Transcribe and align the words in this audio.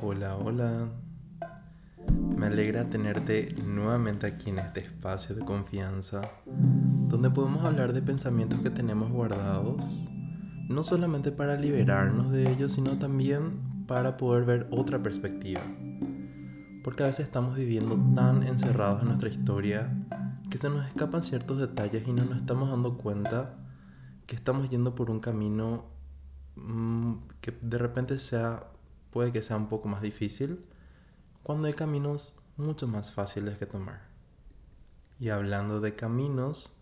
Hola, 0.00 0.36
hola. 0.36 0.88
Me 2.36 2.46
alegra 2.46 2.88
tenerte 2.88 3.54
nuevamente 3.64 4.26
aquí 4.26 4.50
en 4.50 4.58
este 4.58 4.80
espacio 4.80 5.36
de 5.36 5.44
confianza, 5.44 6.22
donde 6.46 7.30
podemos 7.30 7.64
hablar 7.64 7.92
de 7.92 8.02
pensamientos 8.02 8.60
que 8.60 8.70
tenemos 8.70 9.12
guardados, 9.12 9.84
no 10.68 10.82
solamente 10.82 11.30
para 11.30 11.56
liberarnos 11.56 12.32
de 12.32 12.50
ellos, 12.50 12.72
sino 12.72 12.98
también 12.98 13.86
para 13.86 14.16
poder 14.16 14.44
ver 14.44 14.66
otra 14.70 15.00
perspectiva. 15.02 15.60
Porque 16.82 17.04
a 17.04 17.06
veces 17.06 17.26
estamos 17.26 17.54
viviendo 17.54 17.96
tan 18.14 18.42
encerrados 18.42 19.02
en 19.02 19.08
nuestra 19.08 19.28
historia 19.28 19.92
que 20.50 20.58
se 20.58 20.68
nos 20.68 20.86
escapan 20.86 21.22
ciertos 21.22 21.60
detalles 21.60 22.08
y 22.08 22.12
no 22.12 22.24
nos 22.24 22.38
estamos 22.38 22.70
dando 22.70 22.98
cuenta 22.98 23.54
que 24.26 24.34
estamos 24.34 24.68
yendo 24.68 24.94
por 24.94 25.10
un 25.10 25.20
camino 25.20 25.84
mm, 26.56 27.12
que 27.40 27.52
de 27.60 27.78
repente 27.78 28.18
sea 28.18 28.71
puede 29.12 29.30
que 29.30 29.42
sea 29.42 29.56
un 29.56 29.68
poco 29.68 29.88
más 29.88 30.02
difícil 30.02 30.64
cuando 31.42 31.68
hay 31.68 31.74
caminos 31.74 32.34
mucho 32.56 32.88
más 32.88 33.12
fáciles 33.12 33.58
que 33.58 33.66
tomar. 33.66 34.00
Y 35.20 35.28
hablando 35.28 35.80
de 35.80 35.94
caminos, 35.94 36.72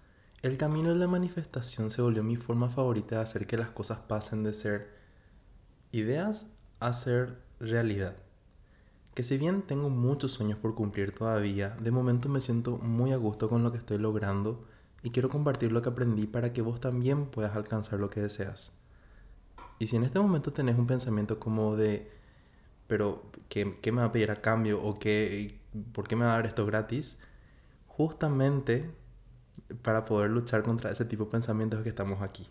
el 0.42 0.56
camino 0.56 0.91
de 0.91 0.96
la 0.96 1.06
manifestación 1.06 1.91
se 1.91 2.00
volvió 2.00 2.22
mi 2.22 2.36
forma 2.36 2.70
favorita 2.70 3.16
de 3.16 3.22
hacer 3.22 3.46
que 3.46 3.58
las 3.58 3.70
cosas 3.70 3.98
pasen 3.98 4.42
de 4.42 4.55
ser 4.55 4.91
ideas 5.92 6.56
a 6.78 6.92
ser 6.92 7.42
realidad. 7.58 8.16
Que 9.14 9.24
si 9.24 9.36
bien 9.36 9.62
tengo 9.62 9.91
muchos 9.91 10.33
sueños 10.33 10.58
por 10.58 10.74
cumplir 10.74 11.12
todavía, 11.12 11.77
de 11.80 11.91
momento 11.91 12.28
me 12.28 12.41
siento 12.41 12.78
muy 12.78 13.12
a 13.12 13.16
gusto 13.16 13.48
con 13.48 13.62
lo 13.62 13.72
que 13.72 13.78
estoy 13.78 13.98
logrando 13.98 14.64
y 15.02 15.10
quiero 15.10 15.28
compartir 15.28 15.72
lo 15.72 15.83
que 15.83 15.88
aprendí 15.88 16.27
para 16.27 16.52
que 16.52 16.62
vos 16.62 16.80
también 16.80 17.27
puedas 17.27 17.56
alcanzar 17.56 17.98
lo 17.98 18.08
que 18.08 18.20
deseas. 18.20 18.72
Y 19.78 19.88
si 19.88 19.97
en 19.97 20.05
este 20.05 20.20
momento 20.20 20.52
tenés 20.52 20.78
un 20.78 20.86
pensamiento 20.86 21.41
como 21.41 21.77
de 21.77 22.20
pero 22.90 23.22
¿qué, 23.48 23.78
¿qué, 23.80 23.92
me 23.92 24.00
va 24.00 24.06
a 24.06 24.12
pedir 24.12 24.32
a 24.32 24.42
cambio? 24.42 24.82
¿O 24.82 24.98
qué, 24.98 25.60
por 25.92 26.08
qué 26.08 26.16
me 26.16 26.24
va 26.24 26.33
a 26.33 26.34
dar 26.38 26.46
esto 26.46 26.66
gratis? 26.66 27.20
Justamente 27.86 28.91
para 29.82 30.05
poder 30.05 30.28
luchar 30.28 30.64
contra 30.64 30.91
ese 30.91 31.05
tipo 31.05 31.27
de 31.27 31.30
pensamientos 31.30 31.84
que 31.84 31.88
estamos 31.88 32.20
aquí. 32.20 32.48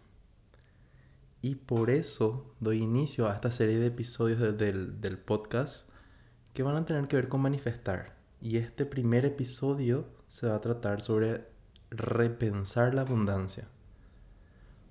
Y 1.41 1.55
por 1.55 1.89
eso 1.89 2.55
doy 2.61 2.77
inicio 2.77 3.29
a 3.29 3.33
esta 3.33 3.51
serie 3.51 3.79
de 3.79 3.87
episodios 3.87 4.39
del, 4.57 5.01
del 5.01 5.17
podcast 5.17 5.89
que 6.53 6.63
van 6.63 6.77
a 6.77 6.85
tener 6.85 7.09
que 7.09 7.17
ver 7.17 7.27
con 7.27 7.41
manifestar. 7.41 8.15
Y 8.39 8.55
este 8.55 8.85
primer 8.85 9.25
episodio 9.25 10.07
se 10.27 10.47
va 10.47 10.55
a 10.55 10.61
tratar 10.61 11.01
sobre 11.01 11.49
repensar 11.89 12.93
la 12.95 13.01
abundancia. 13.01 13.67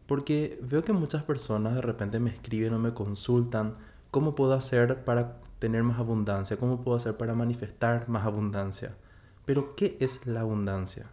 Porque 0.07 0.61
veo 0.61 0.85
que 0.85 0.93
muchas 0.93 1.23
personas 1.23 1.75
de 1.75 1.81
repente 1.81 2.21
me 2.21 2.29
escriben 2.29 2.75
o 2.75 2.79
me 2.79 2.93
consultan 2.93 3.79
¿Cómo 4.11 4.35
puedo 4.35 4.55
hacer 4.55 5.05
para 5.05 5.41
tener 5.59 5.83
más 5.83 5.99
abundancia? 5.99 6.57
¿Cómo 6.57 6.83
puedo 6.83 6.97
hacer 6.97 7.17
para 7.17 7.35
manifestar 7.35 8.09
más 8.09 8.25
abundancia? 8.25 8.97
Pero 9.45 9.77
¿qué 9.77 9.97
es 10.01 10.27
la 10.27 10.41
abundancia? 10.41 11.11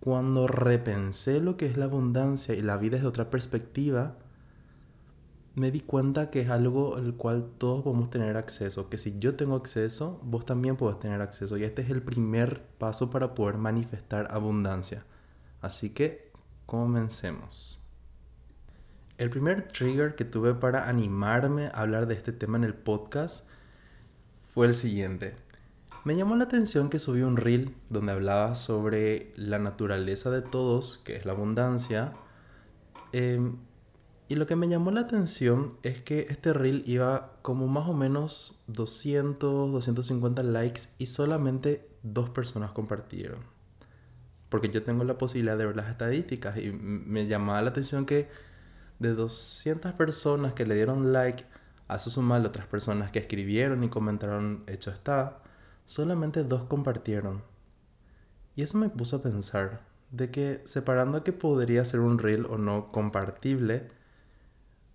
Cuando 0.00 0.46
repensé 0.46 1.40
lo 1.40 1.56
que 1.56 1.66
es 1.66 1.76
la 1.76 1.86
abundancia 1.86 2.54
y 2.54 2.62
la 2.62 2.76
vida 2.76 2.96
desde 2.96 3.08
otra 3.08 3.30
perspectiva, 3.30 4.16
me 5.54 5.70
di 5.70 5.80
cuenta 5.80 6.30
que 6.30 6.42
es 6.42 6.50
algo 6.50 6.96
al 6.96 7.14
cual 7.14 7.50
todos 7.58 7.82
podemos 7.82 8.10
tener 8.10 8.36
acceso, 8.36 8.88
que 8.88 8.98
si 8.98 9.18
yo 9.18 9.34
tengo 9.34 9.56
acceso, 9.56 10.20
vos 10.22 10.44
también 10.44 10.76
podés 10.76 10.98
tener 10.98 11.20
acceso. 11.20 11.56
Y 11.56 11.64
este 11.64 11.82
es 11.82 11.90
el 11.90 12.02
primer 12.02 12.62
paso 12.78 13.10
para 13.10 13.34
poder 13.34 13.58
manifestar 13.58 14.28
abundancia. 14.30 15.04
Así 15.60 15.90
que 15.90 16.30
comencemos. 16.66 17.87
El 19.18 19.30
primer 19.30 19.62
trigger 19.62 20.14
que 20.14 20.24
tuve 20.24 20.54
para 20.54 20.88
animarme 20.88 21.66
a 21.66 21.80
hablar 21.80 22.06
de 22.06 22.14
este 22.14 22.32
tema 22.32 22.56
en 22.56 22.62
el 22.62 22.74
podcast 22.74 23.48
fue 24.44 24.68
el 24.68 24.76
siguiente. 24.76 25.34
Me 26.04 26.16
llamó 26.16 26.36
la 26.36 26.44
atención 26.44 26.88
que 26.88 27.00
subí 27.00 27.22
un 27.22 27.36
reel 27.36 27.74
donde 27.90 28.12
hablaba 28.12 28.54
sobre 28.54 29.32
la 29.34 29.58
naturaleza 29.58 30.30
de 30.30 30.40
todos, 30.40 30.98
que 30.98 31.16
es 31.16 31.26
la 31.26 31.32
abundancia. 31.32 32.12
Em, 33.12 33.56
y 34.28 34.36
lo 34.36 34.46
que 34.46 34.54
me 34.54 34.68
llamó 34.68 34.92
la 34.92 35.00
atención 35.00 35.76
es 35.82 36.00
que 36.00 36.28
este 36.30 36.52
reel 36.52 36.84
iba 36.86 37.32
como 37.42 37.66
más 37.66 37.88
o 37.88 37.94
menos 37.94 38.62
200, 38.68 39.72
250 39.72 40.44
likes 40.44 40.82
y 40.98 41.08
solamente 41.08 41.88
dos 42.04 42.30
personas 42.30 42.70
compartieron. 42.70 43.40
Porque 44.48 44.68
yo 44.68 44.84
tengo 44.84 45.02
la 45.02 45.18
posibilidad 45.18 45.58
de 45.58 45.66
ver 45.66 45.74
las 45.74 45.90
estadísticas 45.90 46.56
y 46.56 46.70
me 46.70 47.26
llamaba 47.26 47.60
la 47.62 47.70
atención 47.70 48.06
que 48.06 48.47
de 48.98 49.14
200 49.14 49.92
personas 49.92 50.54
que 50.54 50.66
le 50.66 50.74
dieron 50.74 51.12
like, 51.12 51.44
a 51.88 51.98
su 51.98 52.10
sumar 52.10 52.44
otras 52.44 52.66
personas 52.66 53.10
que 53.10 53.18
escribieron 53.18 53.82
y 53.82 53.88
comentaron 53.88 54.62
hecho 54.66 54.90
está, 54.90 55.42
solamente 55.86 56.44
dos 56.44 56.64
compartieron. 56.64 57.42
Y 58.54 58.62
eso 58.62 58.76
me 58.76 58.90
puso 58.90 59.16
a 59.16 59.22
pensar 59.22 59.80
de 60.10 60.30
que 60.30 60.62
separando 60.64 61.24
que 61.24 61.32
podría 61.32 61.84
ser 61.84 62.00
un 62.00 62.18
reel 62.18 62.46
o 62.46 62.58
no 62.58 62.92
compartible, 62.92 63.88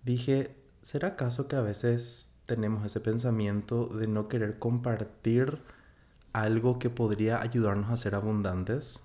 dije, 0.04 0.56
¿será 0.82 1.08
acaso 1.08 1.48
que 1.48 1.56
a 1.56 1.62
veces 1.62 2.32
tenemos 2.46 2.84
ese 2.84 3.00
pensamiento 3.00 3.86
de 3.86 4.06
no 4.06 4.28
querer 4.28 4.58
compartir 4.58 5.62
algo 6.32 6.78
que 6.78 6.90
podría 6.90 7.40
ayudarnos 7.40 7.90
a 7.90 7.96
ser 7.96 8.14
abundantes? 8.14 9.00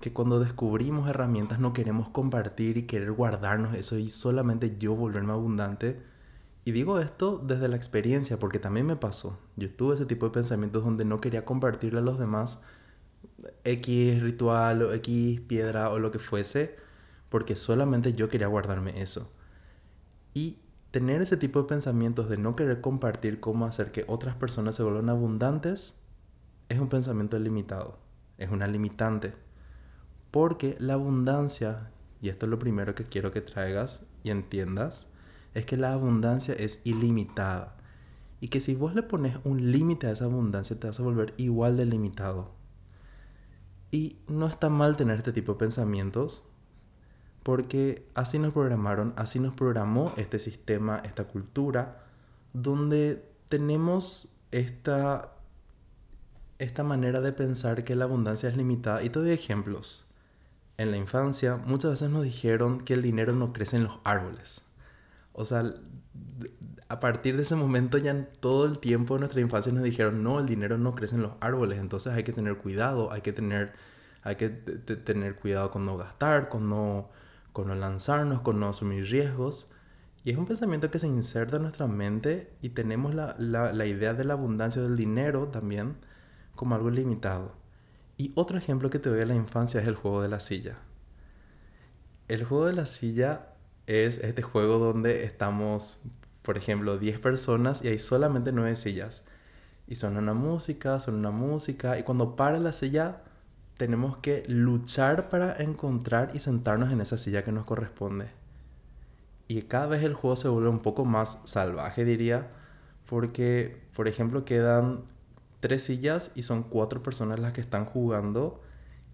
Que 0.00 0.12
cuando 0.12 0.38
descubrimos 0.38 1.08
herramientas 1.08 1.58
no 1.58 1.72
queremos 1.72 2.08
compartir 2.08 2.76
y 2.76 2.86
querer 2.86 3.12
guardarnos 3.12 3.74
eso 3.74 3.98
y 3.98 4.10
solamente 4.10 4.78
yo 4.78 4.94
volverme 4.94 5.32
abundante. 5.32 6.00
Y 6.64 6.72
digo 6.72 7.00
esto 7.00 7.38
desde 7.38 7.68
la 7.68 7.76
experiencia 7.76 8.38
porque 8.38 8.58
también 8.58 8.86
me 8.86 8.96
pasó. 8.96 9.38
Yo 9.56 9.70
tuve 9.74 9.94
ese 9.94 10.06
tipo 10.06 10.26
de 10.26 10.32
pensamientos 10.32 10.84
donde 10.84 11.04
no 11.04 11.20
quería 11.20 11.44
compartirle 11.44 11.98
a 11.98 12.02
los 12.02 12.18
demás 12.18 12.62
X 13.64 14.22
ritual 14.22 14.82
o 14.82 14.92
X 14.94 15.40
piedra 15.40 15.90
o 15.90 15.98
lo 15.98 16.10
que 16.10 16.18
fuese 16.18 16.76
porque 17.28 17.56
solamente 17.56 18.12
yo 18.14 18.28
quería 18.28 18.46
guardarme 18.46 19.02
eso. 19.02 19.32
Y 20.34 20.58
tener 20.92 21.22
ese 21.22 21.36
tipo 21.36 21.60
de 21.62 21.68
pensamientos 21.68 22.28
de 22.28 22.38
no 22.38 22.54
querer 22.54 22.80
compartir 22.80 23.40
cómo 23.40 23.66
hacer 23.66 23.90
que 23.90 24.04
otras 24.06 24.36
personas 24.36 24.76
se 24.76 24.82
vuelvan 24.82 25.08
abundantes 25.08 26.00
es 26.68 26.78
un 26.78 26.88
pensamiento 26.88 27.38
limitado, 27.38 27.98
es 28.36 28.50
una 28.50 28.68
limitante 28.68 29.34
porque 30.30 30.76
la 30.78 30.94
abundancia, 30.94 31.90
y 32.20 32.28
esto 32.28 32.46
es 32.46 32.50
lo 32.50 32.58
primero 32.58 32.94
que 32.94 33.04
quiero 33.04 33.32
que 33.32 33.40
traigas 33.40 34.02
y 34.22 34.30
entiendas, 34.30 35.08
es 35.54 35.64
que 35.64 35.76
la 35.76 35.92
abundancia 35.92 36.54
es 36.54 36.82
ilimitada. 36.84 37.76
Y 38.40 38.48
que 38.48 38.60
si 38.60 38.74
vos 38.74 38.94
le 38.94 39.02
pones 39.02 39.36
un 39.44 39.72
límite 39.72 40.06
a 40.06 40.12
esa 40.12 40.26
abundancia, 40.26 40.78
te 40.78 40.86
vas 40.86 41.00
a 41.00 41.02
volver 41.02 41.34
igual 41.38 41.76
de 41.76 41.86
limitado. 41.86 42.52
Y 43.90 44.18
no 44.28 44.46
está 44.46 44.68
mal 44.68 44.96
tener 44.96 45.18
este 45.18 45.32
tipo 45.32 45.52
de 45.52 45.58
pensamientos, 45.58 46.46
porque 47.42 48.06
así 48.14 48.38
nos 48.38 48.52
programaron, 48.52 49.14
así 49.16 49.40
nos 49.40 49.54
programó 49.54 50.12
este 50.18 50.38
sistema, 50.38 51.00
esta 51.04 51.24
cultura, 51.24 52.04
donde 52.52 53.24
tenemos 53.48 54.38
esta, 54.50 55.32
esta 56.58 56.84
manera 56.84 57.22
de 57.22 57.32
pensar 57.32 57.82
que 57.82 57.96
la 57.96 58.04
abundancia 58.04 58.50
es 58.50 58.56
limitada. 58.56 59.02
Y 59.02 59.08
te 59.08 59.18
doy 59.20 59.30
ejemplos 59.30 60.07
en 60.78 60.92
la 60.92 60.96
infancia 60.96 61.56
muchas 61.56 61.90
veces 61.92 62.10
nos 62.10 62.24
dijeron 62.24 62.80
que 62.80 62.94
el 62.94 63.02
dinero 63.02 63.34
no 63.34 63.52
crece 63.52 63.76
en 63.76 63.84
los 63.84 63.98
árboles. 64.04 64.62
O 65.32 65.44
sea, 65.44 65.64
a 66.88 67.00
partir 67.00 67.36
de 67.36 67.42
ese 67.42 67.56
momento 67.56 67.98
ya 67.98 68.26
todo 68.40 68.64
el 68.66 68.78
tiempo 68.78 69.14
de 69.14 69.20
nuestra 69.20 69.40
infancia 69.40 69.72
nos 69.72 69.82
dijeron, 69.84 70.22
no, 70.22 70.38
el 70.40 70.46
dinero 70.46 70.78
no 70.78 70.94
crece 70.94 71.16
en 71.16 71.22
los 71.22 71.32
árboles, 71.40 71.78
entonces 71.78 72.12
hay 72.14 72.24
que 72.24 72.32
tener 72.32 72.56
cuidado, 72.58 73.12
hay 73.12 73.20
que 73.22 73.32
tener, 73.32 73.72
hay 74.22 74.36
que 74.36 74.48
tener 74.48 75.36
cuidado 75.36 75.70
con 75.70 75.84
no 75.84 75.96
gastar, 75.96 76.48
con 76.48 76.68
no, 76.68 77.10
con 77.52 77.68
no 77.68 77.74
lanzarnos, 77.74 78.40
con 78.42 78.60
no 78.60 78.68
asumir 78.70 79.04
riesgos. 79.10 79.70
Y 80.24 80.30
es 80.30 80.38
un 80.38 80.46
pensamiento 80.46 80.90
que 80.90 80.98
se 80.98 81.06
inserta 81.08 81.56
en 81.56 81.62
nuestra 81.62 81.86
mente 81.86 82.52
y 82.62 82.70
tenemos 82.70 83.14
la, 83.14 83.34
la, 83.38 83.72
la 83.72 83.86
idea 83.86 84.14
de 84.14 84.24
la 84.24 84.34
abundancia 84.34 84.82
del 84.82 84.96
dinero 84.96 85.48
también 85.48 85.96
como 86.56 86.74
algo 86.74 86.90
limitado. 86.90 87.57
Y 88.18 88.32
otro 88.34 88.58
ejemplo 88.58 88.90
que 88.90 88.98
te 88.98 89.08
doy 89.08 89.20
de 89.20 89.26
la 89.26 89.36
infancia 89.36 89.80
es 89.80 89.86
el 89.86 89.94
juego 89.94 90.20
de 90.20 90.28
la 90.28 90.40
silla. 90.40 90.76
El 92.26 92.44
juego 92.44 92.66
de 92.66 92.72
la 92.72 92.84
silla 92.84 93.54
es 93.86 94.18
este 94.18 94.42
juego 94.42 94.78
donde 94.78 95.24
estamos, 95.24 96.00
por 96.42 96.58
ejemplo, 96.58 96.98
10 96.98 97.20
personas 97.20 97.82
y 97.84 97.88
hay 97.88 98.00
solamente 98.00 98.50
9 98.50 98.74
sillas. 98.74 99.24
Y 99.86 99.94
suena 99.94 100.18
una 100.18 100.34
música, 100.34 100.98
suena 100.98 101.20
una 101.20 101.30
música, 101.30 101.96
y 101.98 102.02
cuando 102.02 102.34
para 102.34 102.58
la 102.58 102.72
silla 102.72 103.22
tenemos 103.76 104.18
que 104.18 104.42
luchar 104.48 105.30
para 105.30 105.56
encontrar 105.62 106.32
y 106.34 106.40
sentarnos 106.40 106.92
en 106.92 107.00
esa 107.00 107.16
silla 107.18 107.44
que 107.44 107.52
nos 107.52 107.64
corresponde. 107.64 108.26
Y 109.46 109.62
cada 109.62 109.86
vez 109.86 110.02
el 110.02 110.14
juego 110.14 110.34
se 110.34 110.48
vuelve 110.48 110.68
un 110.68 110.80
poco 110.80 111.04
más 111.04 111.40
salvaje, 111.44 112.04
diría, 112.04 112.48
porque, 113.06 113.80
por 113.94 114.08
ejemplo, 114.08 114.44
quedan 114.44 115.04
tres 115.60 115.84
sillas 115.84 116.32
y 116.34 116.42
son 116.42 116.62
cuatro 116.62 117.02
personas 117.02 117.38
las 117.38 117.52
que 117.52 117.60
están 117.60 117.84
jugando. 117.84 118.62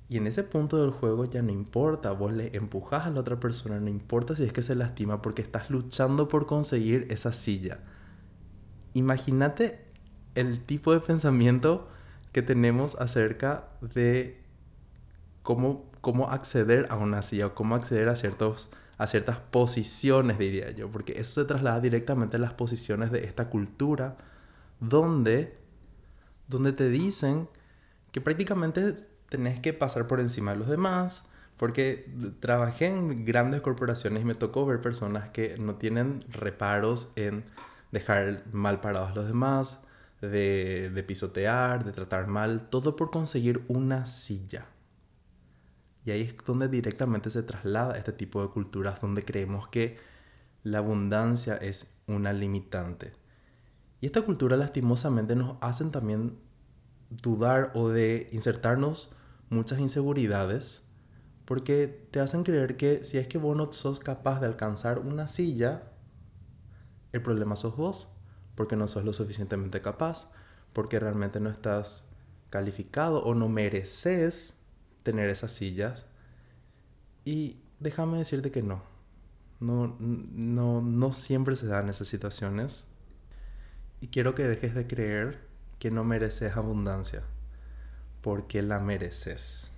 Y 0.09 0.19
en 0.19 0.27
ese 0.27 0.45
punto 0.45 0.81
del 0.81 0.91
juego 0.91 1.25
ya 1.25 1.43
no 1.43 1.51
importa, 1.51 2.13
vos 2.13 2.33
le 2.33 2.55
empujas 2.57 3.07
a 3.07 3.11
la 3.11 3.21
otra 3.21 3.41
persona, 3.41 3.81
no 3.81 3.89
importa 3.89 4.35
si 4.35 4.45
es 4.45 4.53
que 4.53 4.63
se 4.63 4.75
lastima 4.75 5.23
porque 5.23 5.43
estás 5.43 5.71
luchando 5.71 6.29
por 6.29 6.47
conseguir 6.47 7.07
esa 7.11 7.33
silla. 7.33 7.81
imagínate 8.93 9.85
el 10.35 10.61
tipo 10.65 10.93
de 10.93 11.01
pensamiento 11.01 11.89
que 12.33 12.43
tenemos 12.43 12.97
acerca 12.97 13.69
de 13.81 14.43
cómo, 15.43 15.91
cómo 16.01 16.31
acceder 16.31 16.89
a 16.91 16.97
una 16.97 17.23
silla 17.23 17.47
o 17.47 17.55
cómo 17.55 17.77
acceder 17.77 18.09
a, 18.09 18.17
ciertos, 18.17 18.71
a 18.99 19.07
ciertas 19.07 19.39
posiciones, 19.39 20.39
diría 20.39 20.73
yo, 20.73 20.91
porque 20.91 21.13
eso 21.21 21.43
se 21.43 21.47
traslada 21.47 21.81
directamente 21.81 22.37
a 22.37 22.41
las 22.41 22.53
posiciones 22.53 23.13
de 23.13 23.25
esta 23.25 23.49
cultura 23.51 24.17
donde, 24.81 25.57
donde 26.49 26.73
te 26.73 26.89
dicen 26.89 27.49
que 28.13 28.21
prácticamente 28.21 28.95
tenés 29.29 29.61
que 29.61 29.73
pasar 29.73 30.07
por 30.07 30.21
encima 30.21 30.53
de 30.53 30.59
los 30.59 30.69
demás, 30.69 31.25
porque 31.57 32.13
trabajé 32.41 32.87
en 32.87 33.25
grandes 33.25 33.61
corporaciones 33.61 34.23
y 34.23 34.25
me 34.25 34.35
tocó 34.35 34.67
ver 34.67 34.81
personas 34.81 35.31
que 35.31 35.57
no 35.59 35.77
tienen 35.77 36.25
reparos 36.29 37.13
en 37.17 37.45
dejar 37.93 38.43
mal 38.53 38.81
parados 38.81 39.13
a 39.13 39.15
los 39.15 39.27
demás, 39.27 39.81
de, 40.21 40.91
de 40.95 41.03
pisotear, 41.03 41.85
de 41.85 41.93
tratar 41.93 42.27
mal, 42.27 42.69
todo 42.69 42.97
por 42.97 43.11
conseguir 43.11 43.65
una 43.69 44.07
silla. 44.07 44.67
Y 46.05 46.11
ahí 46.11 46.23
es 46.23 46.37
donde 46.45 46.69
directamente 46.69 47.31
se 47.31 47.43
traslada 47.43 47.97
este 47.97 48.13
tipo 48.13 48.43
de 48.43 48.49
culturas 48.49 49.01
donde 49.01 49.25
creemos 49.25 49.69
que 49.69 49.99
la 50.63 50.79
abundancia 50.79 51.57
es 51.57 51.95
una 52.07 52.33
limitante. 52.33 53.13
Y 54.05 54.07
esta 54.07 54.21
cultura 54.21 54.59
lastimosamente 54.59 55.35
nos 55.35 55.57
hacen 55.63 55.91
también 55.91 56.39
dudar 57.09 57.71
o 57.73 57.89
de 57.89 58.29
insertarnos 58.33 59.17
muchas 59.49 59.79
inseguridades 59.79 60.91
porque 61.47 62.07
te 62.11 62.21
hacen 62.21 62.45
creer 62.45 62.77
que 62.77 63.03
si 63.03 63.17
es 63.17 63.27
que 63.29 63.39
vos 63.39 63.57
no 63.57 63.73
sos 63.73 64.01
capaz 64.01 64.41
de 64.41 64.47
alcanzar 64.47 64.99
una 64.99 65.27
silla, 65.27 65.85
el 67.13 67.23
problema 67.23 67.57
sos 67.57 67.79
vos, 67.79 68.13
porque 68.55 68.77
no 68.77 68.89
sos 68.89 69.07
lo 69.07 69.15
suficientemente 69.15 69.81
capaz, 69.81 70.31
porque 70.75 71.01
realmente 71.01 71.41
no 71.41 71.49
estás 71.49 72.07
calificado 72.51 73.25
o 73.25 73.35
no 73.35 73.49
mereces 73.49 74.61
tener 75.03 75.31
esas 75.31 75.53
sillas. 75.53 76.05
Y 77.25 77.63
déjame 77.81 78.19
decirte 78.19 78.51
que 78.51 78.63
no. 78.63 78.83
No, 79.61 79.97
no, 79.99 80.83
no 80.83 81.13
siempre 81.13 81.57
se 81.57 81.69
dan 81.69 81.89
esas 81.89 82.07
situaciones. 82.07 82.87
Y 84.05 84.09
quiero 84.09 84.35
que 84.35 84.47
dejes 84.47 84.75
de 84.75 84.87
creer 84.87 85.49
que 85.79 85.91
no 85.91 86.05
mereces 86.05 86.59
abundancia, 86.59 87.23
porque 88.21 88.61
la 88.61 88.79
mereces. 88.79 89.71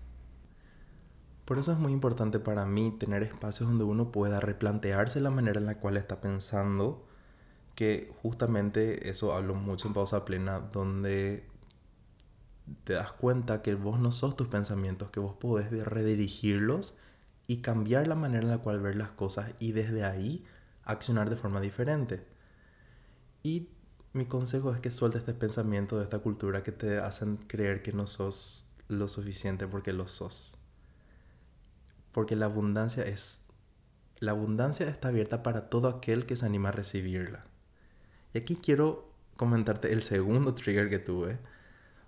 Por 1.44 1.61
eso 1.61 1.70
es 1.70 1.78
muy 1.78 1.93
importante 1.93 2.40
para 2.40 2.67
mí 2.67 2.90
tener 2.99 3.23
espacios 3.23 3.69
donde 3.69 3.84
uno 3.84 4.11
pueda 4.11 4.40
replantearse 4.40 5.20
la 5.20 5.31
manera 5.31 5.61
en 5.61 5.67
la 5.67 5.78
cual 5.78 5.96
está 5.96 6.20
pensando, 6.20 7.06
que 7.76 8.12
justamente 8.20 9.11
eso 9.11 9.32
hablo 9.32 9.55
mucho 9.55 9.87
en 9.87 9.94
pausa 9.94 10.25
plena, 10.25 10.58
donde 10.58 11.46
te 12.82 12.94
das 12.94 13.12
cuenta 13.12 13.62
que 13.62 13.76
vos 13.76 14.00
no 14.00 14.11
sos 14.11 14.37
tus 14.37 14.49
pensamientos, 14.49 15.11
que 15.11 15.20
vos 15.20 15.37
podés 15.37 15.70
redirigirlos 15.70 16.99
y 17.46 17.58
cambiar 17.58 18.08
la 18.08 18.17
manera 18.17 18.43
en 18.43 18.50
la 18.50 18.58
cual 18.58 18.81
ver 18.81 18.96
las 18.96 19.11
cosas 19.11 19.55
y 19.61 19.70
desde 19.70 20.02
ahí 20.02 20.44
accionar 20.82 21.31
de 21.31 21.37
forma 21.37 21.61
diferente. 21.61 22.26
Y 23.44 23.69
mi 24.16 24.26
consejo 24.26 24.74
es 24.74 24.80
que 24.80 24.90
sueltes 24.90 25.20
este 25.20 25.34
pensamiento 25.34 25.98
de 25.98 26.04
esta 26.04 26.18
cultura 26.18 26.64
que 26.64 26.72
te 26.72 26.98
hacen 26.98 27.36
creer 27.36 27.82
que 27.82 27.92
no 27.92 28.06
sos 28.06 28.68
lo 28.88 29.08
suficiente 29.08 29.66
porque 29.66 29.92
lo 29.92 30.08
sos. 30.08 30.56
Porque 32.12 32.34
la 32.34 32.46
abundancia 32.46 33.04
es 33.04 33.42
la 34.18 34.32
abundancia 34.32 34.88
está 34.88 35.08
abierta 35.08 35.42
para 35.42 35.68
todo 35.68 35.88
aquel 35.88 36.24
que 36.24 36.36
se 36.36 36.46
anima 36.46 36.70
a 36.70 36.72
recibirla. 36.72 37.44
Y 38.32 38.38
aquí 38.38 38.56
quiero 38.56 39.10
comentarte 39.36 39.92
el 39.92 40.02
segundo 40.02 40.54
trigger 40.54 40.88
que 40.88 40.98
tuve, 40.98 41.38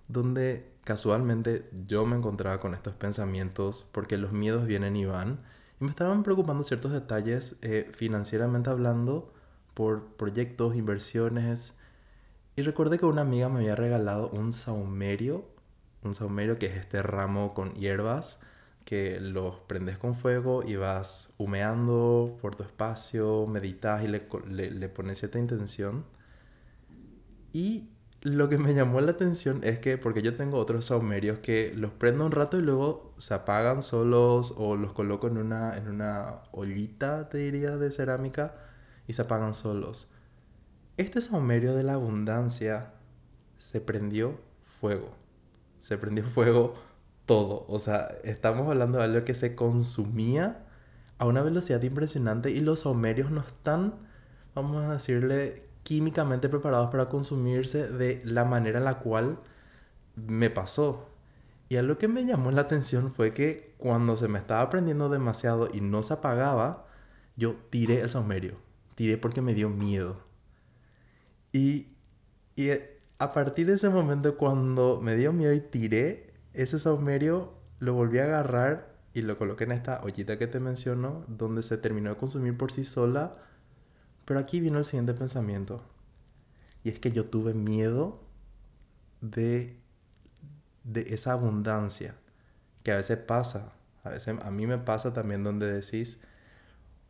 donde 0.08 0.72
casualmente 0.84 1.68
yo 1.86 2.06
me 2.06 2.16
encontraba 2.16 2.60
con 2.60 2.72
estos 2.72 2.94
pensamientos 2.94 3.86
porque 3.92 4.16
los 4.16 4.32
miedos 4.32 4.66
vienen 4.66 4.96
y 4.96 5.04
van, 5.04 5.40
y 5.80 5.84
me 5.84 5.90
estaban 5.90 6.22
preocupando 6.22 6.64
ciertos 6.64 6.92
detalles 6.92 7.58
eh, 7.60 7.90
financieramente 7.94 8.70
hablando 8.70 9.34
por 9.74 10.06
proyectos, 10.16 10.76
inversiones, 10.76 11.77
y 12.58 12.62
recordé 12.62 12.98
que 12.98 13.06
una 13.06 13.22
amiga 13.22 13.48
me 13.48 13.60
había 13.60 13.76
regalado 13.76 14.30
un 14.30 14.52
saumerio, 14.52 15.44
un 16.02 16.16
saumerio 16.16 16.58
que 16.58 16.66
es 16.66 16.74
este 16.74 17.02
ramo 17.02 17.54
con 17.54 17.72
hierbas 17.74 18.40
que 18.84 19.20
los 19.20 19.60
prendes 19.68 19.96
con 19.96 20.16
fuego 20.16 20.64
y 20.64 20.74
vas 20.74 21.34
humeando 21.38 22.36
por 22.42 22.56
tu 22.56 22.64
espacio, 22.64 23.46
meditas 23.46 24.02
y 24.02 24.08
le, 24.08 24.26
le, 24.72 24.88
pones 24.88 25.20
cierta 25.20 25.38
intención. 25.38 26.04
Y 27.52 27.90
lo 28.22 28.48
que 28.48 28.58
me 28.58 28.74
llamó 28.74 29.00
la 29.02 29.12
atención 29.12 29.60
es 29.62 29.78
que, 29.78 29.96
porque 29.96 30.22
yo 30.22 30.34
tengo 30.34 30.58
otros 30.58 30.86
saumerios 30.86 31.38
que 31.38 31.72
los 31.76 31.92
prendo 31.92 32.26
un 32.26 32.32
rato 32.32 32.58
y 32.58 32.62
luego 32.62 33.14
se 33.18 33.34
apagan 33.34 33.84
solos 33.84 34.52
o 34.56 34.74
los 34.74 34.94
coloco 34.94 35.28
en 35.28 35.38
una, 35.38 35.76
en 35.76 35.86
una 35.86 36.40
ollita, 36.50 37.28
te 37.28 37.38
diría, 37.38 37.76
de 37.76 37.92
cerámica 37.92 38.56
y 39.06 39.12
se 39.12 39.22
apagan 39.22 39.54
solos. 39.54 40.10
Este 40.98 41.22
saumerio 41.22 41.76
de 41.76 41.84
la 41.84 41.94
abundancia 41.94 42.90
se 43.56 43.80
prendió 43.80 44.40
fuego. 44.64 45.14
Se 45.78 45.96
prendió 45.96 46.24
fuego 46.24 46.74
todo. 47.24 47.64
O 47.68 47.78
sea, 47.78 48.08
estamos 48.24 48.66
hablando 48.66 48.98
de 48.98 49.04
algo 49.04 49.24
que 49.24 49.36
se 49.36 49.54
consumía 49.54 50.66
a 51.18 51.26
una 51.26 51.40
velocidad 51.42 51.80
impresionante 51.82 52.50
y 52.50 52.58
los 52.58 52.80
saumerios 52.80 53.30
no 53.30 53.42
están, 53.42 53.94
vamos 54.56 54.84
a 54.84 54.94
decirle, 54.94 55.68
químicamente 55.84 56.48
preparados 56.48 56.90
para 56.90 57.08
consumirse 57.08 57.86
de 57.86 58.20
la 58.24 58.44
manera 58.44 58.78
en 58.78 58.84
la 58.84 58.98
cual 58.98 59.38
me 60.16 60.50
pasó. 60.50 61.10
Y 61.68 61.76
algo 61.76 61.96
que 61.96 62.08
me 62.08 62.26
llamó 62.26 62.50
la 62.50 62.62
atención 62.62 63.12
fue 63.12 63.32
que 63.32 63.72
cuando 63.78 64.16
se 64.16 64.26
me 64.26 64.40
estaba 64.40 64.68
prendiendo 64.68 65.08
demasiado 65.08 65.68
y 65.72 65.80
no 65.80 66.02
se 66.02 66.14
apagaba, 66.14 66.86
yo 67.36 67.54
tiré 67.70 68.00
el 68.00 68.10
saumerio. 68.10 68.56
Tiré 68.96 69.16
porque 69.16 69.42
me 69.42 69.54
dio 69.54 69.70
miedo. 69.70 70.26
Y, 71.52 71.88
y 72.56 72.70
a 73.18 73.30
partir 73.30 73.66
de 73.66 73.74
ese 73.74 73.88
momento, 73.88 74.36
cuando 74.36 75.00
me 75.00 75.16
dio 75.16 75.32
miedo 75.32 75.52
y 75.52 75.60
tiré 75.60 76.34
ese 76.52 76.78
saumerio, 76.78 77.54
lo 77.78 77.94
volví 77.94 78.18
a 78.18 78.24
agarrar 78.24 78.96
y 79.14 79.22
lo 79.22 79.38
coloqué 79.38 79.64
en 79.64 79.72
esta 79.72 80.00
ollita 80.02 80.38
que 80.38 80.46
te 80.46 80.60
menciono, 80.60 81.24
donde 81.28 81.62
se 81.62 81.78
terminó 81.78 82.10
de 82.10 82.16
consumir 82.16 82.56
por 82.56 82.72
sí 82.72 82.84
sola. 82.84 83.36
Pero 84.24 84.40
aquí 84.40 84.60
vino 84.60 84.78
el 84.78 84.84
siguiente 84.84 85.14
pensamiento. 85.14 85.82
Y 86.84 86.90
es 86.90 87.00
que 87.00 87.10
yo 87.10 87.24
tuve 87.24 87.54
miedo 87.54 88.20
de, 89.20 89.80
de 90.84 91.14
esa 91.14 91.32
abundancia 91.32 92.14
que 92.82 92.92
a 92.92 92.96
veces 92.96 93.18
pasa. 93.18 93.72
A 94.04 94.10
veces 94.10 94.36
a 94.40 94.50
mí 94.50 94.66
me 94.66 94.78
pasa 94.78 95.12
también 95.12 95.42
donde 95.42 95.72
decís, 95.72 96.22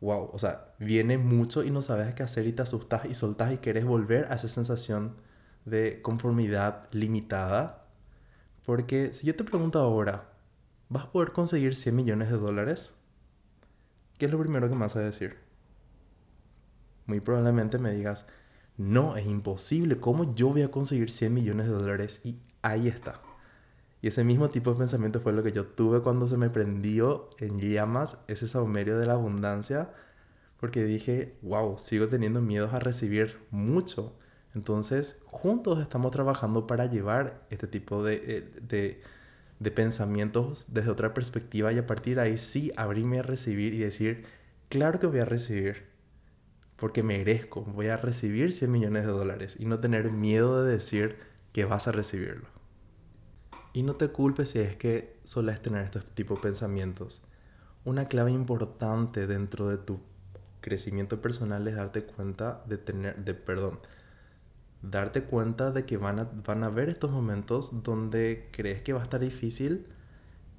wow, 0.01 0.29
o 0.31 0.39
sea, 0.39 0.73
viene 0.79 1.17
mucho 1.17 1.63
y 1.63 1.71
no 1.71 1.81
sabes 1.81 2.13
qué 2.13 2.23
hacer 2.23 2.47
y 2.47 2.53
te 2.53 2.61
asustas 2.61 3.05
y 3.05 3.15
soltas 3.15 3.51
y 3.53 3.57
quieres 3.57 3.85
volver 3.85 4.25
a 4.31 4.35
esa 4.35 4.47
sensación 4.47 5.17
de 5.65 6.01
conformidad 6.01 6.87
limitada. 6.91 7.85
Porque 8.65 9.13
si 9.13 9.27
yo 9.27 9.35
te 9.35 9.43
pregunto 9.43 9.79
ahora, 9.79 10.29
¿vas 10.89 11.05
a 11.05 11.11
poder 11.11 11.31
conseguir 11.31 11.75
100 11.75 11.95
millones 11.95 12.29
de 12.29 12.37
dólares? 12.37 12.95
¿Qué 14.17 14.25
es 14.25 14.31
lo 14.31 14.39
primero 14.39 14.69
que 14.69 14.75
me 14.75 14.81
vas 14.81 14.95
a 14.95 15.01
decir? 15.01 15.37
Muy 17.05 17.19
probablemente 17.19 17.79
me 17.79 17.91
digas, 17.91 18.27
no, 18.77 19.17
es 19.17 19.25
imposible, 19.25 19.99
¿cómo 19.99 20.35
yo 20.35 20.49
voy 20.49 20.61
a 20.61 20.71
conseguir 20.71 21.11
100 21.11 21.33
millones 21.33 21.67
de 21.67 21.73
dólares? 21.73 22.21
Y 22.23 22.39
ahí 22.61 22.87
está. 22.87 23.21
Y 24.01 24.07
ese 24.07 24.23
mismo 24.23 24.49
tipo 24.49 24.71
de 24.71 24.77
pensamiento 24.79 25.19
fue 25.19 25.33
lo 25.33 25.43
que 25.43 25.51
yo 25.51 25.65
tuve 25.65 26.01
cuando 26.01 26.27
se 26.27 26.37
me 26.37 26.49
prendió 26.49 27.29
en 27.39 27.59
llamas 27.59 28.19
ese 28.27 28.47
saumerio 28.47 28.97
de 28.97 29.05
la 29.05 29.13
abundancia, 29.13 29.89
porque 30.59 30.83
dije, 30.83 31.37
wow, 31.41 31.77
sigo 31.77 32.07
teniendo 32.07 32.41
miedos 32.41 32.73
a 32.73 32.79
recibir 32.79 33.39
mucho. 33.51 34.17
Entonces, 34.55 35.21
juntos 35.25 35.81
estamos 35.81 36.11
trabajando 36.11 36.67
para 36.67 36.85
llevar 36.85 37.45
este 37.49 37.67
tipo 37.67 38.03
de, 38.03 38.15
eh, 38.25 38.41
de, 38.61 39.01
de 39.59 39.71
pensamientos 39.71 40.67
desde 40.73 40.91
otra 40.91 41.13
perspectiva 41.13 41.71
y 41.73 41.77
a 41.77 41.87
partir 41.87 42.15
de 42.15 42.21
ahí 42.21 42.37
sí 42.37 42.71
abrirme 42.77 43.19
a 43.19 43.23
recibir 43.23 43.73
y 43.73 43.79
decir, 43.79 44.25
claro 44.69 44.99
que 44.99 45.07
voy 45.07 45.19
a 45.19 45.25
recibir, 45.25 45.87
porque 46.77 47.03
merezco, 47.03 47.61
voy 47.63 47.87
a 47.87 47.97
recibir 47.97 48.53
100 48.53 48.71
millones 48.71 49.05
de 49.05 49.11
dólares 49.11 49.57
y 49.59 49.65
no 49.65 49.79
tener 49.79 50.11
miedo 50.11 50.63
de 50.63 50.71
decir 50.71 51.17
que 51.51 51.65
vas 51.65 51.87
a 51.87 51.91
recibirlo. 51.91 52.58
Y 53.73 53.83
no 53.83 53.95
te 53.95 54.09
culpes 54.09 54.49
si 54.49 54.59
es 54.59 54.75
que 54.75 55.19
sueles 55.23 55.61
tener 55.61 55.83
estos 55.83 56.05
tipos 56.05 56.39
de 56.39 56.43
pensamientos. 56.43 57.21
Una 57.85 58.07
clave 58.07 58.31
importante 58.31 59.27
dentro 59.27 59.69
de 59.69 59.77
tu 59.77 59.99
crecimiento 60.61 61.21
personal 61.21 61.67
es 61.67 61.75
darte 61.75 62.03
cuenta 62.03 62.63
de 62.67 62.77
tener, 62.77 63.23
de, 63.23 63.33
perdón, 63.33 63.79
darte 64.81 65.23
cuenta 65.23 65.71
de 65.71 65.85
que 65.85 65.97
van 65.97 66.19
a, 66.19 66.29
van 66.45 66.63
a 66.63 66.67
haber 66.67 66.89
estos 66.89 67.11
momentos 67.11 67.83
donde 67.83 68.49
crees 68.51 68.81
que 68.81 68.93
va 68.93 69.01
a 69.01 69.03
estar 69.03 69.19
difícil 69.19 69.87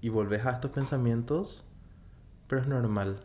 y 0.01 0.09
volves 0.09 0.47
a 0.47 0.53
estos 0.53 0.71
pensamientos, 0.71 1.69
pero 2.47 2.63
es 2.63 2.69
normal. 2.69 3.25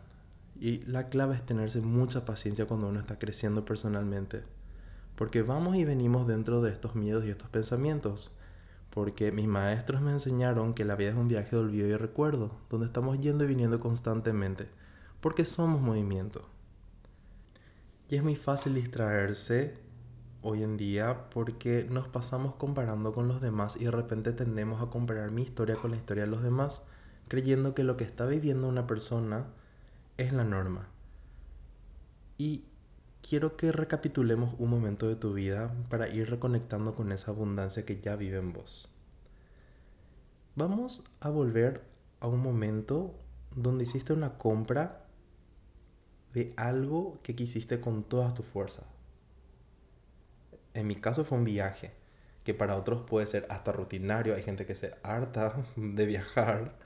Y 0.58 0.78
la 0.86 1.08
clave 1.08 1.34
es 1.36 1.44
tenerse 1.44 1.80
mucha 1.80 2.24
paciencia 2.24 2.66
cuando 2.66 2.88
uno 2.88 3.00
está 3.00 3.18
creciendo 3.18 3.64
personalmente. 3.64 4.42
Porque 5.16 5.42
vamos 5.42 5.76
y 5.76 5.84
venimos 5.84 6.26
dentro 6.26 6.62
de 6.62 6.72
estos 6.72 6.94
miedos 6.94 7.24
y 7.24 7.30
estos 7.30 7.48
pensamientos. 7.48 8.30
Porque 8.96 9.30
mis 9.30 9.46
maestros 9.46 10.00
me 10.00 10.10
enseñaron 10.10 10.72
que 10.72 10.86
la 10.86 10.96
vida 10.96 11.10
es 11.10 11.16
un 11.16 11.28
viaje 11.28 11.50
de 11.50 11.58
olvido 11.58 11.86
y 11.86 11.96
recuerdo, 11.96 12.52
donde 12.70 12.86
estamos 12.86 13.20
yendo 13.20 13.44
y 13.44 13.46
viniendo 13.46 13.78
constantemente. 13.78 14.70
Porque 15.20 15.44
somos 15.44 15.82
movimiento. 15.82 16.48
Y 18.08 18.16
es 18.16 18.22
muy 18.22 18.36
fácil 18.36 18.74
distraerse 18.74 19.74
hoy 20.40 20.62
en 20.62 20.78
día 20.78 21.28
porque 21.28 21.86
nos 21.90 22.08
pasamos 22.08 22.54
comparando 22.54 23.12
con 23.12 23.28
los 23.28 23.42
demás 23.42 23.76
y 23.78 23.84
de 23.84 23.90
repente 23.90 24.32
tendemos 24.32 24.80
a 24.80 24.86
comparar 24.86 25.30
mi 25.30 25.42
historia 25.42 25.76
con 25.76 25.90
la 25.90 25.98
historia 25.98 26.24
de 26.24 26.30
los 26.30 26.42
demás, 26.42 26.82
creyendo 27.28 27.74
que 27.74 27.84
lo 27.84 27.98
que 27.98 28.04
está 28.04 28.24
viviendo 28.24 28.66
una 28.66 28.86
persona 28.86 29.44
es 30.16 30.32
la 30.32 30.44
norma. 30.44 30.88
Y 32.38 32.64
quiero 33.28 33.56
que 33.56 33.72
recapitulemos 33.72 34.54
un 34.58 34.70
momento 34.70 35.08
de 35.08 35.16
tu 35.16 35.32
vida 35.32 35.74
para 35.88 36.08
ir 36.08 36.30
reconectando 36.30 36.94
con 36.94 37.10
esa 37.10 37.32
abundancia 37.32 37.84
que 37.84 38.00
ya 38.00 38.14
vive 38.14 38.38
en 38.38 38.52
vos. 38.52 38.88
Vamos 40.54 41.04
a 41.20 41.28
volver 41.28 41.82
a 42.20 42.28
un 42.28 42.40
momento 42.40 43.18
donde 43.54 43.84
hiciste 43.84 44.12
una 44.12 44.38
compra 44.38 45.06
de 46.34 46.54
algo 46.56 47.18
que 47.22 47.34
quisiste 47.34 47.80
con 47.80 48.04
todas 48.04 48.32
tus 48.34 48.46
fuerzas. 48.46 48.84
En 50.74 50.86
mi 50.86 50.94
caso 50.96 51.24
fue 51.24 51.38
un 51.38 51.44
viaje, 51.44 51.92
que 52.44 52.54
para 52.54 52.76
otros 52.76 53.02
puede 53.08 53.26
ser 53.26 53.46
hasta 53.50 53.72
rutinario, 53.72 54.34
hay 54.34 54.42
gente 54.42 54.66
que 54.66 54.76
se 54.76 54.94
harta 55.02 55.54
de 55.76 56.06
viajar, 56.06 56.76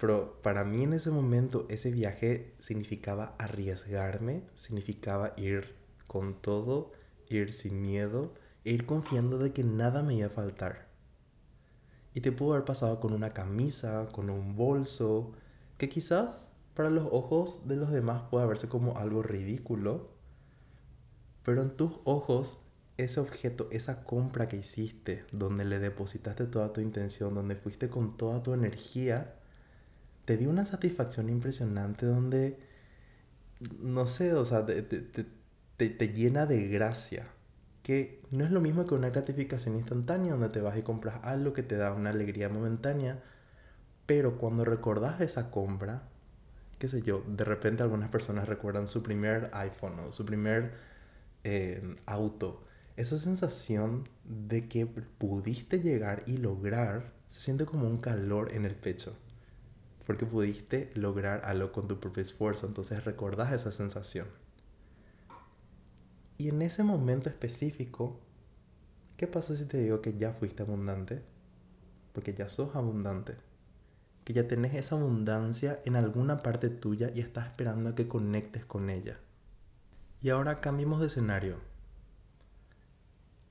pero 0.00 0.40
para 0.42 0.64
mí 0.64 0.82
en 0.82 0.92
ese 0.92 1.10
momento 1.10 1.66
ese 1.68 1.90
viaje 1.90 2.54
significaba 2.58 3.34
arriesgarme, 3.38 4.42
significaba 4.54 5.34
ir 5.36 5.74
con 6.06 6.40
todo, 6.40 6.92
ir 7.28 7.52
sin 7.52 7.80
miedo 7.82 8.34
e 8.64 8.72
ir 8.72 8.86
confiando 8.86 9.38
de 9.38 9.52
que 9.52 9.62
nada 9.64 10.02
me 10.02 10.14
iba 10.14 10.26
a 10.26 10.30
faltar. 10.30 10.88
Y 12.14 12.20
te 12.20 12.32
pudo 12.32 12.54
haber 12.54 12.64
pasado 12.64 13.00
con 13.00 13.12
una 13.12 13.32
camisa, 13.32 14.08
con 14.12 14.30
un 14.30 14.56
bolso, 14.56 15.32
que 15.78 15.88
quizás 15.88 16.52
para 16.74 16.90
los 16.90 17.08
ojos 17.10 17.66
de 17.66 17.76
los 17.76 17.90
demás 17.90 18.22
puede 18.30 18.46
verse 18.46 18.68
como 18.68 18.98
algo 18.98 19.22
ridículo, 19.22 20.10
pero 21.44 21.62
en 21.62 21.76
tus 21.76 21.92
ojos 22.04 22.60
ese 22.96 23.20
objeto, 23.20 23.68
esa 23.72 24.04
compra 24.04 24.48
que 24.48 24.56
hiciste, 24.56 25.24
donde 25.32 25.64
le 25.64 25.78
depositaste 25.78 26.46
toda 26.46 26.72
tu 26.72 26.80
intención, 26.80 27.34
donde 27.34 27.56
fuiste 27.56 27.88
con 27.88 28.16
toda 28.16 28.42
tu 28.42 28.54
energía, 28.54 29.34
te 30.24 30.36
dio 30.36 30.50
una 30.50 30.64
satisfacción 30.64 31.28
impresionante 31.28 32.06
donde, 32.06 32.58
no 33.80 34.06
sé, 34.06 34.32
o 34.34 34.44
sea, 34.44 34.66
te, 34.66 34.82
te, 34.82 36.08
llena 36.08 36.46
de 36.46 36.68
gracia. 36.68 37.28
Que 37.82 38.22
no 38.30 38.44
es 38.44 38.50
lo 38.50 38.60
mismo 38.60 38.86
que 38.86 38.94
una 38.94 39.10
gratificación 39.10 39.76
instantánea 39.76 40.32
donde 40.32 40.48
te 40.48 40.60
vas 40.60 40.76
y 40.78 40.82
compras 40.82 41.20
algo 41.22 41.52
que 41.52 41.62
te 41.62 41.76
da 41.76 41.92
una 41.92 42.10
alegría 42.10 42.48
momentánea, 42.48 43.22
pero 44.06 44.38
cuando 44.38 44.64
recordás 44.64 45.20
esa 45.20 45.50
compra, 45.50 46.02
qué 46.78 46.88
sé 46.88 47.02
yo, 47.02 47.22
de 47.28 47.44
repente 47.44 47.82
algunas 47.82 48.10
personas 48.10 48.48
recuerdan 48.48 48.88
su 48.88 49.02
primer 49.02 49.50
iPhone 49.52 49.98
o 50.00 50.12
su 50.12 50.24
primer 50.24 50.72
eh, 51.44 51.96
auto 52.06 52.64
esa 52.96 53.18
sensación 53.18 54.08
de 54.24 54.68
que 54.68 54.86
pudiste 54.86 55.80
llegar 55.80 56.22
y 56.26 56.36
lograr 56.36 57.12
se 57.28 57.40
siente 57.40 57.66
como 57.66 57.88
un 57.88 57.98
calor 57.98 58.52
en 58.52 58.64
el 58.64 58.74
pecho. 58.74 59.16
Porque 60.06 60.26
pudiste 60.26 60.90
lograr 60.94 61.42
algo 61.44 61.72
con 61.72 61.88
tu 61.88 62.00
propio 62.00 62.22
esfuerzo. 62.22 62.66
Entonces 62.66 63.04
recordás 63.04 63.52
esa 63.52 63.72
sensación. 63.72 64.26
Y 66.36 66.48
en 66.48 66.62
ese 66.62 66.82
momento 66.82 67.28
específico, 67.28 68.20
¿qué 69.16 69.26
pasa 69.26 69.56
si 69.56 69.64
te 69.64 69.78
digo 69.78 70.00
que 70.00 70.16
ya 70.16 70.32
fuiste 70.32 70.62
abundante? 70.62 71.22
Porque 72.12 72.34
ya 72.34 72.48
sos 72.48 72.74
abundante. 72.76 73.36
Que 74.24 74.32
ya 74.32 74.48
tenés 74.48 74.74
esa 74.74 74.96
abundancia 74.96 75.80
en 75.84 75.96
alguna 75.96 76.42
parte 76.42 76.70
tuya 76.70 77.10
y 77.14 77.20
estás 77.20 77.46
esperando 77.46 77.90
a 77.90 77.94
que 77.94 78.08
conectes 78.08 78.64
con 78.64 78.90
ella. 78.90 79.18
Y 80.20 80.30
ahora 80.30 80.60
cambiemos 80.60 81.00
de 81.00 81.06
escenario 81.06 81.74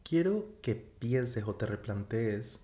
quiero 0.03 0.45
que 0.61 0.75
pienses 0.75 1.47
o 1.47 1.55
te 1.55 1.65
replantees 1.65 2.59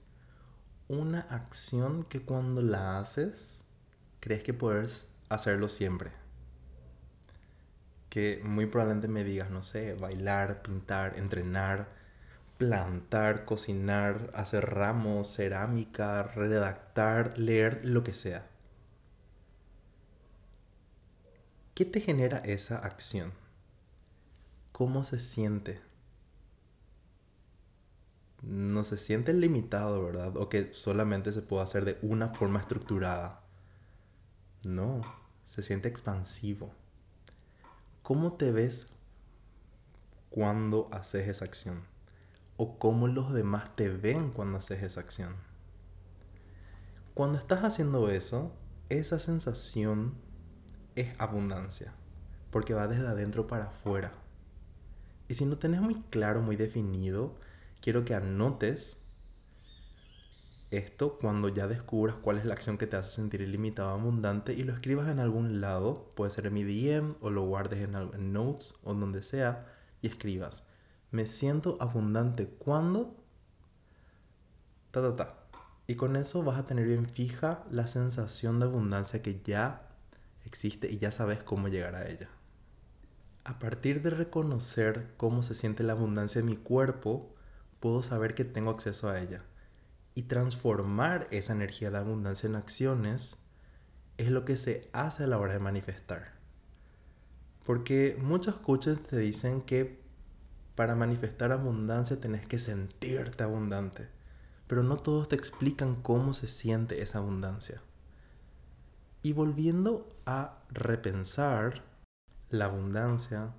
una 0.87 1.21
acción 1.21 2.03
que 2.03 2.21
cuando 2.21 2.61
la 2.61 2.99
haces 2.99 3.63
crees 4.19 4.43
que 4.43 4.53
puedes 4.53 5.07
hacerlo 5.29 5.69
siempre. 5.69 6.11
Que 8.09 8.41
muy 8.43 8.65
probablemente 8.65 9.07
me 9.07 9.23
digas, 9.23 9.49
no 9.51 9.61
sé, 9.61 9.93
bailar, 9.93 10.61
pintar, 10.61 11.17
entrenar, 11.17 11.89
plantar, 12.57 13.45
cocinar, 13.45 14.31
hacer 14.33 14.69
ramos, 14.69 15.33
cerámica, 15.33 16.23
redactar, 16.23 17.37
leer, 17.37 17.81
lo 17.85 18.03
que 18.03 18.13
sea. 18.13 18.47
¿Qué 21.75 21.85
te 21.85 22.01
genera 22.01 22.39
esa 22.39 22.77
acción? 22.79 23.31
¿Cómo 24.71 25.03
se 25.03 25.19
siente? 25.19 25.79
no 28.41 28.83
se 28.83 28.97
siente 28.97 29.33
limitado, 29.33 30.03
¿verdad? 30.03 30.37
O 30.37 30.49
que 30.49 30.73
solamente 30.73 31.31
se 31.31 31.41
puede 31.41 31.63
hacer 31.63 31.85
de 31.85 31.97
una 32.01 32.29
forma 32.29 32.59
estructurada. 32.59 33.41
No, 34.63 35.01
se 35.45 35.63
siente 35.63 35.87
expansivo. 35.87 36.71
¿Cómo 38.01 38.33
te 38.33 38.51
ves 38.51 38.89
cuando 40.29 40.89
haces 40.91 41.27
esa 41.27 41.45
acción? 41.45 41.83
¿O 42.57 42.77
cómo 42.77 43.07
los 43.07 43.31
demás 43.31 43.73
te 43.77 43.87
ven 43.87 44.31
cuando 44.31 44.57
haces 44.57 44.83
esa 44.83 44.99
acción? 44.99 45.33
Cuando 47.13 47.37
estás 47.37 47.63
haciendo 47.63 48.09
eso, 48.09 48.53
esa 48.89 49.17
sensación 49.19 50.15
es 50.95 51.09
abundancia, 51.19 51.93
porque 52.51 52.73
va 52.73 52.87
desde 52.87 53.07
adentro 53.07 53.47
para 53.47 53.65
afuera. 53.65 54.11
Y 55.29 55.35
si 55.35 55.45
no 55.45 55.57
tenés 55.57 55.79
muy 55.79 55.95
claro, 56.09 56.41
muy 56.41 56.57
definido, 56.57 57.37
quiero 57.81 58.03
que 58.03 58.15
anotes 58.15 59.03
esto 60.71 61.17
cuando 61.17 61.49
ya 61.49 61.67
descubras 61.67 62.15
cuál 62.15 62.37
es 62.37 62.45
la 62.45 62.53
acción 62.53 62.77
que 62.77 62.85
te 62.85 62.95
hace 62.95 63.11
sentir 63.11 63.41
ilimitado 63.41 63.89
abundante 63.89 64.53
y 64.53 64.63
lo 64.63 64.73
escribas 64.73 65.07
en 65.09 65.19
algún 65.19 65.61
lado, 65.61 66.11
puede 66.15 66.29
ser 66.29 66.45
en 66.45 66.53
mi 66.53 66.63
DM 66.63 67.15
o 67.21 67.31
lo 67.31 67.43
guardes 67.45 67.79
en, 67.79 68.33
notes 68.33 68.75
o 68.83 68.93
donde 68.93 69.23
sea 69.23 69.67
y 70.01 70.07
escribas, 70.07 70.67
me 71.11 71.25
siento 71.25 71.77
abundante 71.79 72.47
cuando... 72.47 73.15
Ta, 74.91 75.01
ta, 75.01 75.15
ta. 75.15 75.39
Y 75.87 75.95
con 75.95 76.15
eso 76.15 76.43
vas 76.43 76.59
a 76.59 76.65
tener 76.65 76.85
bien 76.85 77.07
fija 77.07 77.63
la 77.71 77.87
sensación 77.87 78.59
de 78.59 78.65
abundancia 78.65 79.23
que 79.23 79.41
ya 79.41 79.89
existe 80.45 80.91
y 80.91 80.99
ya 80.99 81.11
sabes 81.11 81.41
cómo 81.41 81.67
llegar 81.67 81.95
a 81.95 82.07
ella. 82.07 82.29
A 83.43 83.57
partir 83.57 84.03
de 84.03 84.11
reconocer 84.11 85.13
cómo 85.17 85.41
se 85.41 85.55
siente 85.55 85.83
la 85.83 85.93
abundancia 85.93 86.39
en 86.39 86.45
mi 86.45 86.57
cuerpo, 86.57 87.33
puedo 87.79 88.03
saber 88.03 88.35
que 88.35 88.45
tengo 88.45 88.69
acceso 88.69 89.09
a 89.09 89.19
ella. 89.19 89.43
Y 90.15 90.23
transformar 90.23 91.27
esa 91.31 91.53
energía 91.53 91.91
de 91.91 91.97
abundancia 91.97 92.47
en 92.47 92.55
acciones 92.55 93.37
es 94.17 94.29
lo 94.29 94.43
que 94.43 94.57
se 94.57 94.89
hace 94.91 95.23
a 95.23 95.27
la 95.27 95.37
hora 95.37 95.53
de 95.53 95.59
manifestar. 95.59 96.33
Porque 97.65 98.17
muchos 98.21 98.55
coaches 98.55 99.01
te 99.03 99.17
dicen 99.17 99.61
que 99.61 100.01
para 100.75 100.95
manifestar 100.95 101.51
abundancia 101.51 102.19
tenés 102.19 102.45
que 102.45 102.59
sentirte 102.59 103.43
abundante, 103.43 104.07
pero 104.67 104.83
no 104.83 104.97
todos 104.97 105.27
te 105.27 105.35
explican 105.35 105.95
cómo 106.01 106.33
se 106.33 106.47
siente 106.47 107.01
esa 107.01 107.19
abundancia. 107.19 107.81
Y 109.21 109.33
volviendo 109.33 110.07
a 110.25 110.59
repensar 110.69 111.83
la 112.49 112.65
abundancia, 112.65 113.53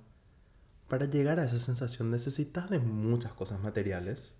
para 0.87 1.05
llegar 1.05 1.39
a 1.39 1.45
esa 1.45 1.59
sensación 1.59 2.09
necesitas 2.09 2.69
de 2.69 2.79
muchas 2.79 3.33
cosas 3.33 3.61
materiales. 3.61 4.35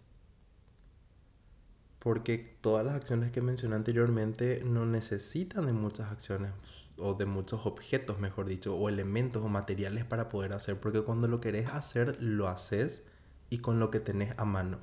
Porque 2.01 2.58
todas 2.62 2.84
las 2.84 2.96
acciones 2.96 3.31
que 3.31 3.41
mencioné 3.41 3.75
anteriormente 3.75 4.63
no 4.65 4.88
necesitan 4.88 5.67
de 5.67 5.74
muchas 5.74 6.12
acciones 6.12 6.51
o 6.98 7.13
de 7.13 7.27
muchos 7.27 7.67
objetos, 7.67 8.20
mejor 8.20 8.48
dicho, 8.48 8.75
o 8.75 8.89
elementos 8.89 9.43
o 9.43 9.50
materiales 9.50 10.03
para 10.03 10.27
poder 10.27 10.53
hacer. 10.53 10.79
Porque 10.79 11.03
cuando 11.03 11.27
lo 11.27 11.41
querés 11.41 11.70
hacer, 11.70 12.17
lo 12.20 12.48
haces 12.48 13.03
y 13.51 13.60
con 13.60 13.79
lo 13.79 13.91
que 13.91 14.00
tenés 14.00 14.34
a 14.38 14.46
mano. 14.46 14.79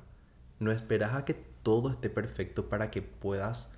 No 0.59 0.71
esperas 0.71 1.13
a 1.13 1.25
que 1.25 1.33
todo 1.33 1.89
esté 1.89 2.09
perfecto 2.09 2.69
para 2.69 2.89
que 2.89 3.01
puedas 3.01 3.73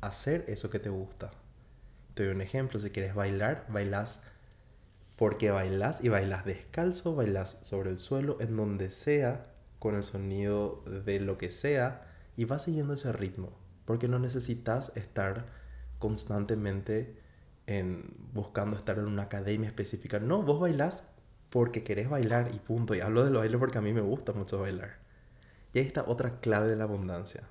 hacer 0.00 0.46
eso 0.48 0.70
que 0.70 0.78
te 0.78 0.88
gusta. 0.88 1.30
Te 2.14 2.24
doy 2.24 2.34
un 2.34 2.40
ejemplo, 2.40 2.80
si 2.80 2.88
quieres 2.88 3.14
bailar, 3.14 3.66
bailas 3.68 4.22
porque 5.16 5.50
bailas 5.50 6.02
y 6.02 6.08
bailas 6.08 6.46
descalzo, 6.46 7.14
bailas 7.14 7.58
sobre 7.62 7.90
el 7.90 7.98
suelo, 7.98 8.38
en 8.40 8.56
donde 8.56 8.90
sea, 8.90 9.46
con 9.78 9.94
el 9.94 10.02
sonido 10.02 10.82
de 11.04 11.20
lo 11.20 11.36
que 11.36 11.50
sea, 11.50 12.11
y 12.36 12.44
vas 12.44 12.62
siguiendo 12.62 12.94
ese 12.94 13.12
ritmo, 13.12 13.58
porque 13.84 14.08
no 14.08 14.18
necesitas 14.18 14.96
estar 14.96 15.46
constantemente 15.98 17.16
en, 17.66 18.14
buscando 18.32 18.76
estar 18.76 18.98
en 18.98 19.06
una 19.06 19.24
academia 19.24 19.68
específica. 19.68 20.18
No, 20.18 20.42
vos 20.42 20.60
bailas 20.60 21.10
porque 21.50 21.84
querés 21.84 22.08
bailar 22.08 22.50
y 22.54 22.58
punto. 22.58 22.94
Y 22.94 23.00
hablo 23.00 23.24
del 23.24 23.34
baile 23.34 23.58
porque 23.58 23.78
a 23.78 23.82
mí 23.82 23.92
me 23.92 24.00
gusta 24.00 24.32
mucho 24.32 24.60
bailar. 24.60 24.98
Y 25.72 25.78
ahí 25.78 25.86
está 25.86 26.04
otra 26.06 26.40
clave 26.40 26.68
de 26.68 26.76
la 26.76 26.84
abundancia. 26.84 27.42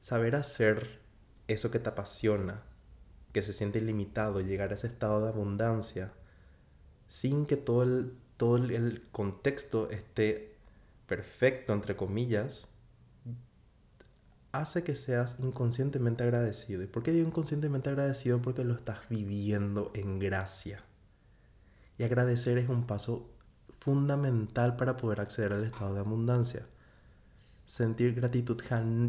Saber 0.00 0.36
hacer 0.36 1.00
eso 1.46 1.70
que 1.70 1.78
te 1.78 1.88
apasiona, 1.88 2.62
que 3.32 3.42
se 3.42 3.52
siente 3.52 3.78
ilimitado, 3.78 4.40
llegar 4.40 4.72
a 4.72 4.74
ese 4.74 4.86
estado 4.86 5.22
de 5.22 5.28
abundancia, 5.28 6.12
sin 7.06 7.46
que 7.46 7.56
todo 7.56 7.82
el, 7.82 8.16
todo 8.36 8.56
el 8.56 9.06
contexto 9.12 9.90
esté 9.90 10.56
perfecto, 11.06 11.72
entre 11.72 11.96
comillas, 11.96 12.68
hace 14.52 14.82
que 14.82 14.94
seas 14.94 15.36
inconscientemente 15.40 16.24
agradecido. 16.24 16.82
¿Y 16.82 16.86
por 16.86 17.02
qué 17.02 17.12
digo 17.12 17.28
inconscientemente 17.28 17.90
agradecido? 17.90 18.40
Porque 18.40 18.64
lo 18.64 18.74
estás 18.74 18.98
viviendo 19.08 19.90
en 19.94 20.18
gracia. 20.18 20.82
Y 21.98 22.04
agradecer 22.04 22.58
es 22.58 22.68
un 22.68 22.86
paso 22.86 23.30
fundamental 23.80 24.76
para 24.76 24.96
poder 24.96 25.20
acceder 25.20 25.52
al 25.52 25.64
estado 25.64 25.94
de 25.94 26.00
abundancia. 26.00 26.66
Sentir 27.64 28.14
gratitud 28.14 28.60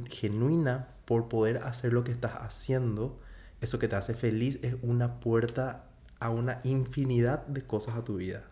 genuina 0.09 0.89
por 1.05 1.29
poder 1.29 1.57
hacer 1.57 1.93
lo 1.93 2.03
que 2.03 2.11
estás 2.11 2.33
haciendo, 2.33 3.19
eso 3.61 3.79
que 3.79 3.87
te 3.87 3.95
hace 3.95 4.13
feliz, 4.13 4.59
es 4.63 4.75
una 4.81 5.19
puerta 5.19 5.89
a 6.19 6.29
una 6.29 6.59
infinidad 6.63 7.47
de 7.47 7.65
cosas 7.65 7.95
a 7.95 8.03
tu 8.03 8.17
vida. 8.17 8.43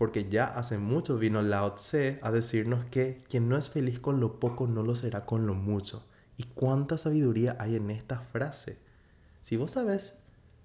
Porque 0.00 0.30
ya 0.30 0.46
hace 0.46 0.78
mucho 0.78 1.18
vino 1.18 1.42
Lao 1.42 1.74
Tse 1.74 2.20
a 2.22 2.30
decirnos 2.30 2.86
que 2.86 3.22
quien 3.28 3.50
no 3.50 3.58
es 3.58 3.68
feliz 3.68 4.00
con 4.00 4.18
lo 4.18 4.40
poco 4.40 4.66
no 4.66 4.82
lo 4.82 4.96
será 4.96 5.26
con 5.26 5.46
lo 5.46 5.52
mucho. 5.52 6.06
¿Y 6.38 6.44
cuánta 6.44 6.96
sabiduría 6.96 7.54
hay 7.60 7.76
en 7.76 7.90
esta 7.90 8.18
frase? 8.18 8.78
Si 9.42 9.58
vos 9.58 9.72
sabes 9.72 10.18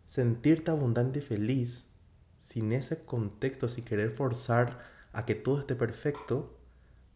sentirte 0.05 0.71
abundante 0.71 1.19
y 1.19 1.21
feliz, 1.21 1.89
sin 2.39 2.71
ese 2.71 3.03
contexto, 3.03 3.67
sin 3.67 3.83
querer 3.83 4.11
forzar 4.11 4.79
a 5.11 5.25
que 5.25 5.35
todo 5.35 5.59
esté 5.59 5.75
perfecto, 5.75 6.57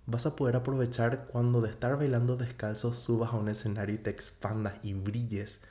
vas 0.06 0.26
a 0.26 0.36
poder 0.36 0.58
aprovechar 0.58 1.28
cuando 1.28 1.62
de 1.62 1.70
estar 1.70 1.96
bailando 1.96 2.36
descalzo 2.36 2.94
subas 2.94 3.32
a 3.32 3.38
un 3.38 3.48
escenario 3.48 3.96
y 3.96 4.00
te 4.00 4.10
expandas 4.10 4.74
y 4.84 4.94
brilles. 4.94 5.62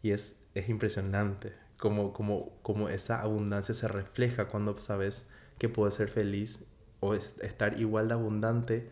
Y 0.00 0.12
es, 0.12 0.40
es 0.54 0.70
impresionante 0.70 1.52
como, 1.76 2.14
como, 2.14 2.58
como 2.62 2.88
esa 2.88 3.20
abundancia 3.20 3.74
se 3.74 3.86
refleja 3.86 4.48
cuando 4.48 4.78
sabes 4.78 5.28
que 5.60 5.68
puedes 5.68 5.94
ser 5.94 6.08
feliz 6.08 6.64
o 7.00 7.14
estar 7.14 7.78
igual 7.78 8.08
de 8.08 8.14
abundante 8.14 8.90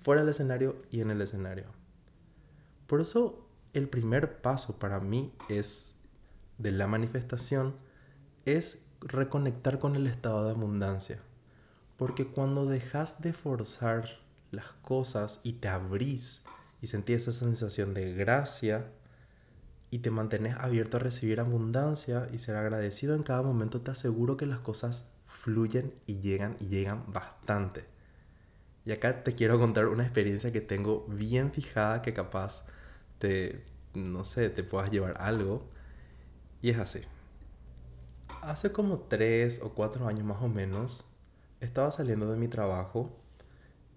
fuera 0.00 0.22
del 0.22 0.30
escenario 0.30 0.82
y 0.90 1.02
en 1.02 1.10
el 1.10 1.20
escenario. 1.20 1.66
Por 2.86 3.02
eso 3.02 3.46
el 3.74 3.86
primer 3.90 4.40
paso 4.40 4.78
para 4.78 5.00
mí 5.00 5.34
es 5.50 5.94
de 6.56 6.70
la 6.70 6.86
manifestación 6.86 7.76
es 8.46 8.86
reconectar 9.02 9.78
con 9.78 9.96
el 9.96 10.06
estado 10.06 10.46
de 10.46 10.52
abundancia. 10.52 11.18
Porque 11.98 12.26
cuando 12.26 12.64
dejas 12.64 13.20
de 13.20 13.34
forzar 13.34 14.08
las 14.50 14.72
cosas 14.80 15.40
y 15.42 15.54
te 15.54 15.68
abrís 15.68 16.42
y 16.80 16.86
sentís 16.86 17.28
esa 17.28 17.32
sensación 17.34 17.92
de 17.92 18.14
gracia 18.14 18.90
y 19.90 19.98
te 19.98 20.10
mantienes 20.10 20.56
abierto 20.56 20.96
a 20.96 21.00
recibir 21.00 21.38
abundancia 21.38 22.30
y 22.32 22.38
ser 22.38 22.56
agradecido 22.56 23.14
en 23.14 23.22
cada 23.22 23.42
momento, 23.42 23.82
te 23.82 23.90
aseguro 23.90 24.38
que 24.38 24.46
las 24.46 24.60
cosas 24.60 25.10
fluyen 25.46 25.94
y 26.06 26.20
llegan 26.20 26.56
y 26.60 26.66
llegan 26.66 27.04
bastante. 27.12 27.86
Y 28.84 28.92
acá 28.92 29.24
te 29.24 29.34
quiero 29.34 29.58
contar 29.58 29.86
una 29.86 30.04
experiencia 30.04 30.52
que 30.52 30.60
tengo 30.60 31.06
bien 31.08 31.52
fijada 31.52 32.02
que 32.02 32.12
capaz 32.12 32.66
te, 33.18 33.64
no 33.94 34.24
sé, 34.24 34.50
te 34.50 34.62
puedas 34.64 34.90
llevar 34.90 35.16
algo. 35.20 35.68
Y 36.62 36.70
es 36.70 36.78
así 36.78 37.00
hace 38.42 38.72
como 38.72 39.00
tres 39.00 39.60
o 39.62 39.70
cuatro 39.74 40.06
años 40.06 40.24
más 40.24 40.42
o 40.42 40.48
menos, 40.48 41.04
estaba 41.60 41.90
saliendo 41.90 42.30
de 42.30 42.36
mi 42.36 42.48
trabajo 42.48 43.10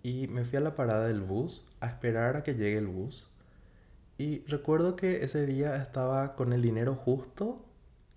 y 0.01 0.27
me 0.27 0.43
fui 0.45 0.57
a 0.57 0.61
la 0.61 0.75
parada 0.75 1.07
del 1.07 1.21
bus 1.21 1.67
a 1.81 1.87
esperar 1.87 2.37
a 2.37 2.43
que 2.43 2.55
llegue 2.55 2.77
el 2.77 2.87
bus. 2.87 3.29
Y 4.17 4.39
recuerdo 4.47 4.95
que 4.95 5.23
ese 5.23 5.45
día 5.45 5.75
estaba 5.77 6.35
con 6.35 6.51
el 6.51 6.61
dinero 6.61 6.95
justo 6.95 7.63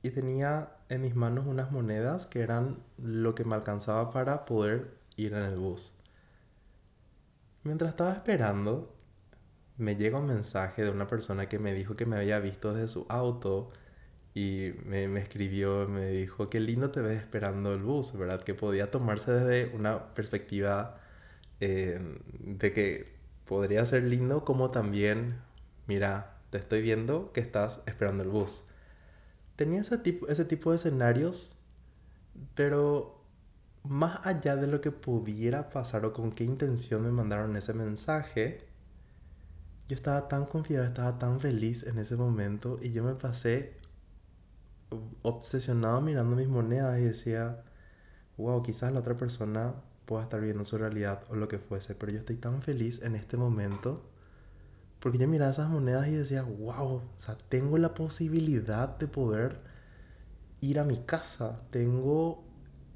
y 0.02 0.10
tenía 0.10 0.76
en 0.92 1.02
mis 1.02 1.14
manos 1.16 1.46
unas 1.46 1.72
monedas 1.72 2.26
que 2.26 2.40
eran 2.40 2.76
lo 2.98 3.34
que 3.34 3.44
me 3.44 3.54
alcanzaba 3.54 4.10
para 4.10 4.44
poder 4.44 4.90
ir 5.16 5.32
en 5.32 5.42
el 5.42 5.56
bus. 5.56 5.94
Mientras 7.64 7.90
estaba 7.90 8.12
esperando, 8.12 8.94
me 9.78 9.96
llega 9.96 10.18
un 10.18 10.26
mensaje 10.26 10.84
de 10.84 10.90
una 10.90 11.06
persona 11.08 11.48
que 11.48 11.58
me 11.58 11.72
dijo 11.72 11.96
que 11.96 12.06
me 12.06 12.16
había 12.16 12.38
visto 12.40 12.74
desde 12.74 12.88
su 12.88 13.06
auto 13.08 13.70
y 14.34 14.72
me, 14.84 15.04
escribió, 15.18 15.88
me 15.88 16.08
dijo, 16.08 16.50
qué 16.50 16.60
lindo 16.60 16.90
te 16.90 17.00
ves 17.00 17.20
esperando 17.20 17.74
el 17.74 17.82
bus, 17.82 18.16
¿verdad? 18.16 18.42
Que 18.42 18.54
podía 18.54 18.90
tomarse 18.90 19.32
desde 19.32 19.74
una 19.74 20.14
perspectiva 20.14 21.00
eh, 21.60 22.00
de 22.40 22.72
que 22.72 23.04
podría 23.46 23.84
ser 23.86 24.04
lindo 24.04 24.44
como 24.44 24.70
también, 24.70 25.36
mira, 25.86 26.38
te 26.50 26.58
estoy 26.58 26.82
viendo 26.82 27.32
que 27.32 27.40
estás 27.40 27.82
esperando 27.86 28.22
el 28.24 28.30
bus. 28.30 28.64
Tenía 29.56 29.80
ese 29.80 29.98
tipo, 29.98 30.28
ese 30.28 30.44
tipo 30.44 30.70
de 30.70 30.76
escenarios, 30.76 31.56
pero 32.54 33.22
más 33.84 34.24
allá 34.24 34.56
de 34.56 34.66
lo 34.66 34.80
que 34.80 34.90
pudiera 34.90 35.70
pasar 35.70 36.04
o 36.04 36.12
con 36.12 36.32
qué 36.32 36.44
intención 36.44 37.02
me 37.02 37.10
mandaron 37.10 37.56
ese 37.56 37.74
mensaje, 37.74 38.66
yo 39.88 39.96
estaba 39.96 40.28
tan 40.28 40.46
confiado, 40.46 40.84
estaba 40.84 41.18
tan 41.18 41.40
feliz 41.40 41.84
en 41.84 41.98
ese 41.98 42.16
momento 42.16 42.78
y 42.80 42.92
yo 42.92 43.04
me 43.04 43.14
pasé 43.14 43.76
obsesionado 45.22 46.00
mirando 46.00 46.36
mis 46.36 46.48
monedas 46.48 46.98
y 47.00 47.04
decía, 47.04 47.62
wow, 48.36 48.62
quizás 48.62 48.92
la 48.92 49.00
otra 49.00 49.16
persona 49.16 49.74
pueda 50.06 50.24
estar 50.24 50.40
viendo 50.40 50.64
su 50.64 50.78
realidad 50.78 51.24
o 51.30 51.36
lo 51.36 51.48
que 51.48 51.58
fuese, 51.58 51.94
pero 51.94 52.12
yo 52.12 52.18
estoy 52.18 52.36
tan 52.36 52.62
feliz 52.62 53.02
en 53.02 53.16
este 53.16 53.36
momento 53.36 54.02
porque 55.02 55.18
yo 55.18 55.26
miraba 55.26 55.50
esas 55.50 55.68
monedas 55.68 56.06
y 56.06 56.12
decía, 56.12 56.42
wow, 56.42 56.86
o 56.86 57.02
sea, 57.16 57.36
tengo 57.48 57.76
la 57.76 57.92
posibilidad 57.92 58.96
de 58.98 59.08
poder 59.08 59.60
ir 60.60 60.78
a 60.78 60.84
mi 60.84 60.98
casa, 60.98 61.58
tengo... 61.70 62.44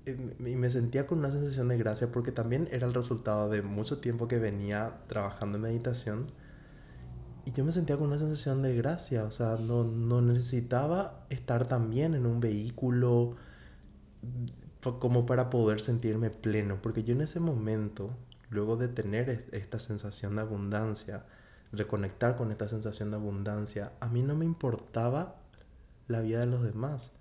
Eh, 0.06 0.36
y 0.38 0.54
me 0.54 0.70
sentía 0.70 1.08
con 1.08 1.18
una 1.18 1.32
sensación 1.32 1.66
de 1.66 1.76
gracia 1.76 2.12
porque 2.12 2.30
también 2.30 2.68
era 2.70 2.86
el 2.86 2.94
resultado 2.94 3.48
de 3.48 3.60
mucho 3.62 3.98
tiempo 3.98 4.28
que 4.28 4.38
venía 4.38 4.98
trabajando 5.08 5.58
en 5.58 5.62
meditación 5.62 6.26
y 7.44 7.50
yo 7.50 7.64
me 7.64 7.72
sentía 7.72 7.96
con 7.96 8.06
una 8.06 8.18
sensación 8.18 8.62
de 8.62 8.76
gracia, 8.76 9.24
o 9.24 9.32
sea, 9.32 9.56
no, 9.56 9.82
no 9.82 10.22
necesitaba 10.22 11.26
estar 11.28 11.66
también 11.66 12.14
en 12.14 12.24
un 12.24 12.38
vehículo 12.38 13.34
como 15.00 15.26
para 15.26 15.50
poder 15.50 15.80
sentirme 15.80 16.30
pleno, 16.30 16.80
porque 16.80 17.02
yo 17.02 17.14
en 17.14 17.22
ese 17.22 17.40
momento, 17.40 18.16
luego 18.50 18.76
de 18.76 18.86
tener 18.86 19.48
esta 19.50 19.80
sensación 19.80 20.36
de 20.36 20.42
abundancia, 20.42 21.24
reconectar 21.72 22.37
con 22.37 22.50
esta 22.50 22.68
sensación 22.68 23.11
de 23.11 23.16
abundancia, 23.16 23.92
a 24.00 24.09
mí 24.09 24.22
no 24.22 24.35
me 24.35 24.44
importaba 24.44 25.37
la 26.09 26.20
vida 26.20 26.40
de 26.40 26.46
los 26.46 26.62
demás. 26.62 27.12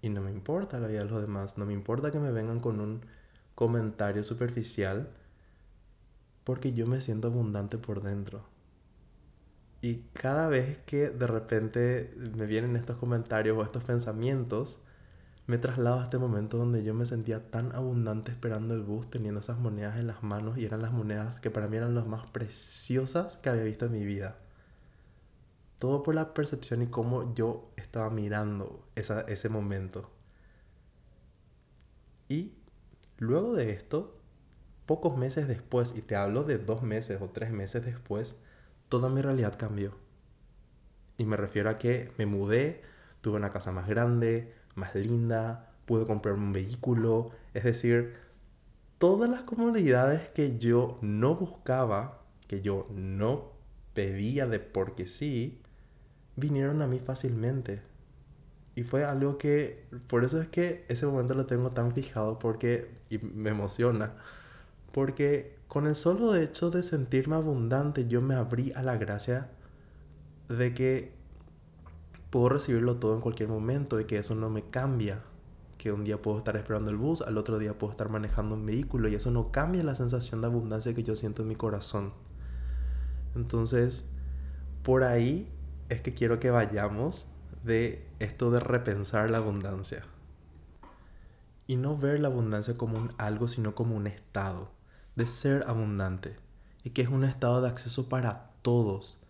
Y 0.00 0.08
no 0.08 0.20
me 0.20 0.30
importa 0.30 0.80
la 0.80 0.88
vida 0.88 1.04
de 1.04 1.10
los 1.10 1.20
demás, 1.20 1.58
no 1.58 1.66
me 1.66 1.72
importa 1.72 2.10
que 2.10 2.18
me 2.18 2.32
vengan 2.32 2.60
con 2.60 2.80
un 2.80 3.02
comentario 3.54 4.24
superficial, 4.24 5.10
porque 6.44 6.72
yo 6.72 6.86
me 6.86 7.00
siento 7.00 7.28
abundante 7.28 7.78
por 7.78 8.02
dentro. 8.02 8.44
Y 9.80 10.04
cada 10.12 10.48
vez 10.48 10.78
que 10.86 11.10
de 11.10 11.26
repente 11.26 12.14
me 12.36 12.46
vienen 12.46 12.76
estos 12.76 12.96
comentarios 12.96 13.58
o 13.58 13.62
estos 13.62 13.84
pensamientos, 13.84 14.80
me 15.46 15.58
traslado 15.58 16.00
a 16.00 16.04
este 16.04 16.18
momento 16.18 16.56
donde 16.56 16.84
yo 16.84 16.94
me 16.94 17.06
sentía 17.06 17.50
tan 17.50 17.74
abundante 17.74 18.30
esperando 18.30 18.74
el 18.74 18.82
bus, 18.82 19.10
teniendo 19.10 19.40
esas 19.40 19.58
monedas 19.58 19.96
en 19.96 20.06
las 20.06 20.22
manos 20.22 20.56
y 20.56 20.64
eran 20.64 20.82
las 20.82 20.92
monedas 20.92 21.40
que 21.40 21.50
para 21.50 21.66
mí 21.66 21.76
eran 21.76 21.94
las 21.94 22.06
más 22.06 22.26
preciosas 22.26 23.36
que 23.36 23.48
había 23.48 23.64
visto 23.64 23.86
en 23.86 23.92
mi 23.92 24.04
vida. 24.04 24.38
Todo 25.78 26.02
por 26.04 26.14
la 26.14 26.32
percepción 26.32 26.82
y 26.82 26.86
cómo 26.86 27.34
yo 27.34 27.72
estaba 27.76 28.08
mirando 28.10 28.86
esa, 28.94 29.22
ese 29.22 29.48
momento. 29.48 30.10
Y 32.28 32.54
luego 33.18 33.54
de 33.54 33.72
esto, 33.72 34.16
pocos 34.86 35.16
meses 35.16 35.48
después, 35.48 35.94
y 35.96 36.02
te 36.02 36.14
hablo 36.14 36.44
de 36.44 36.58
dos 36.58 36.82
meses 36.82 37.20
o 37.20 37.30
tres 37.30 37.50
meses 37.50 37.84
después, 37.84 38.40
toda 38.88 39.08
mi 39.08 39.22
realidad 39.22 39.58
cambió. 39.58 39.96
Y 41.18 41.24
me 41.24 41.36
refiero 41.36 41.68
a 41.68 41.78
que 41.78 42.12
me 42.16 42.26
mudé, 42.26 42.82
tuve 43.20 43.36
una 43.36 43.50
casa 43.50 43.72
más 43.72 43.88
grande, 43.88 44.54
más 44.74 44.94
linda, 44.94 45.72
pude 45.86 46.06
comprarme 46.06 46.44
un 46.44 46.52
vehículo, 46.52 47.30
es 47.54 47.64
decir, 47.64 48.14
todas 48.98 49.28
las 49.28 49.42
comodidades 49.42 50.28
que 50.28 50.58
yo 50.58 50.98
no 51.02 51.34
buscaba, 51.34 52.22
que 52.46 52.60
yo 52.62 52.86
no 52.94 53.52
pedía 53.94 54.46
de 54.46 54.60
porque 54.60 55.06
sí, 55.06 55.60
vinieron 56.36 56.82
a 56.82 56.86
mí 56.86 56.98
fácilmente. 56.98 57.82
Y 58.74 58.84
fue 58.84 59.04
algo 59.04 59.36
que, 59.36 59.84
por 60.06 60.24
eso 60.24 60.40
es 60.40 60.48
que 60.48 60.86
ese 60.88 61.06
momento 61.06 61.34
lo 61.34 61.46
tengo 61.46 61.72
tan 61.72 61.92
fijado 61.92 62.38
porque, 62.38 62.90
y 63.10 63.18
me 63.18 63.50
emociona, 63.50 64.14
porque 64.92 65.56
con 65.68 65.86
el 65.86 65.94
solo 65.94 66.34
hecho 66.36 66.70
de 66.70 66.82
sentirme 66.82 67.36
abundante, 67.36 68.06
yo 68.08 68.22
me 68.22 68.34
abrí 68.34 68.72
a 68.74 68.82
la 68.82 68.96
gracia 68.96 69.50
de 70.48 70.74
que 70.74 71.12
puedo 72.32 72.48
recibirlo 72.48 72.96
todo 72.96 73.14
en 73.14 73.20
cualquier 73.20 73.50
momento 73.50 74.00
y 74.00 74.06
que 74.06 74.16
eso 74.16 74.34
no 74.34 74.48
me 74.48 74.62
cambia, 74.62 75.22
que 75.76 75.92
un 75.92 76.02
día 76.02 76.22
puedo 76.22 76.38
estar 76.38 76.56
esperando 76.56 76.90
el 76.90 76.96
bus, 76.96 77.20
al 77.20 77.36
otro 77.36 77.58
día 77.58 77.78
puedo 77.78 77.90
estar 77.90 78.08
manejando 78.08 78.54
un 78.54 78.64
vehículo 78.64 79.10
y 79.10 79.14
eso 79.14 79.30
no 79.30 79.52
cambia 79.52 79.84
la 79.84 79.94
sensación 79.94 80.40
de 80.40 80.46
abundancia 80.46 80.94
que 80.94 81.02
yo 81.02 81.14
siento 81.14 81.42
en 81.42 81.48
mi 81.48 81.56
corazón. 81.56 82.14
Entonces, 83.36 84.06
por 84.82 85.04
ahí 85.04 85.52
es 85.90 86.00
que 86.00 86.14
quiero 86.14 86.40
que 86.40 86.50
vayamos 86.50 87.26
de 87.64 88.08
esto 88.18 88.50
de 88.50 88.60
repensar 88.60 89.30
la 89.30 89.36
abundancia. 89.36 90.02
Y 91.66 91.76
no 91.76 91.98
ver 91.98 92.18
la 92.20 92.28
abundancia 92.28 92.78
como 92.78 92.96
un 92.96 93.12
algo, 93.18 93.46
sino 93.46 93.74
como 93.74 93.94
un 93.94 94.06
estado 94.06 94.70
de 95.16 95.26
ser 95.26 95.64
abundante. 95.66 96.36
Y 96.82 96.90
que 96.90 97.02
es 97.02 97.08
un 97.08 97.24
estado 97.24 97.60
de 97.60 97.68
acceso 97.68 98.08
para 98.08 98.52
todos. 98.62 99.21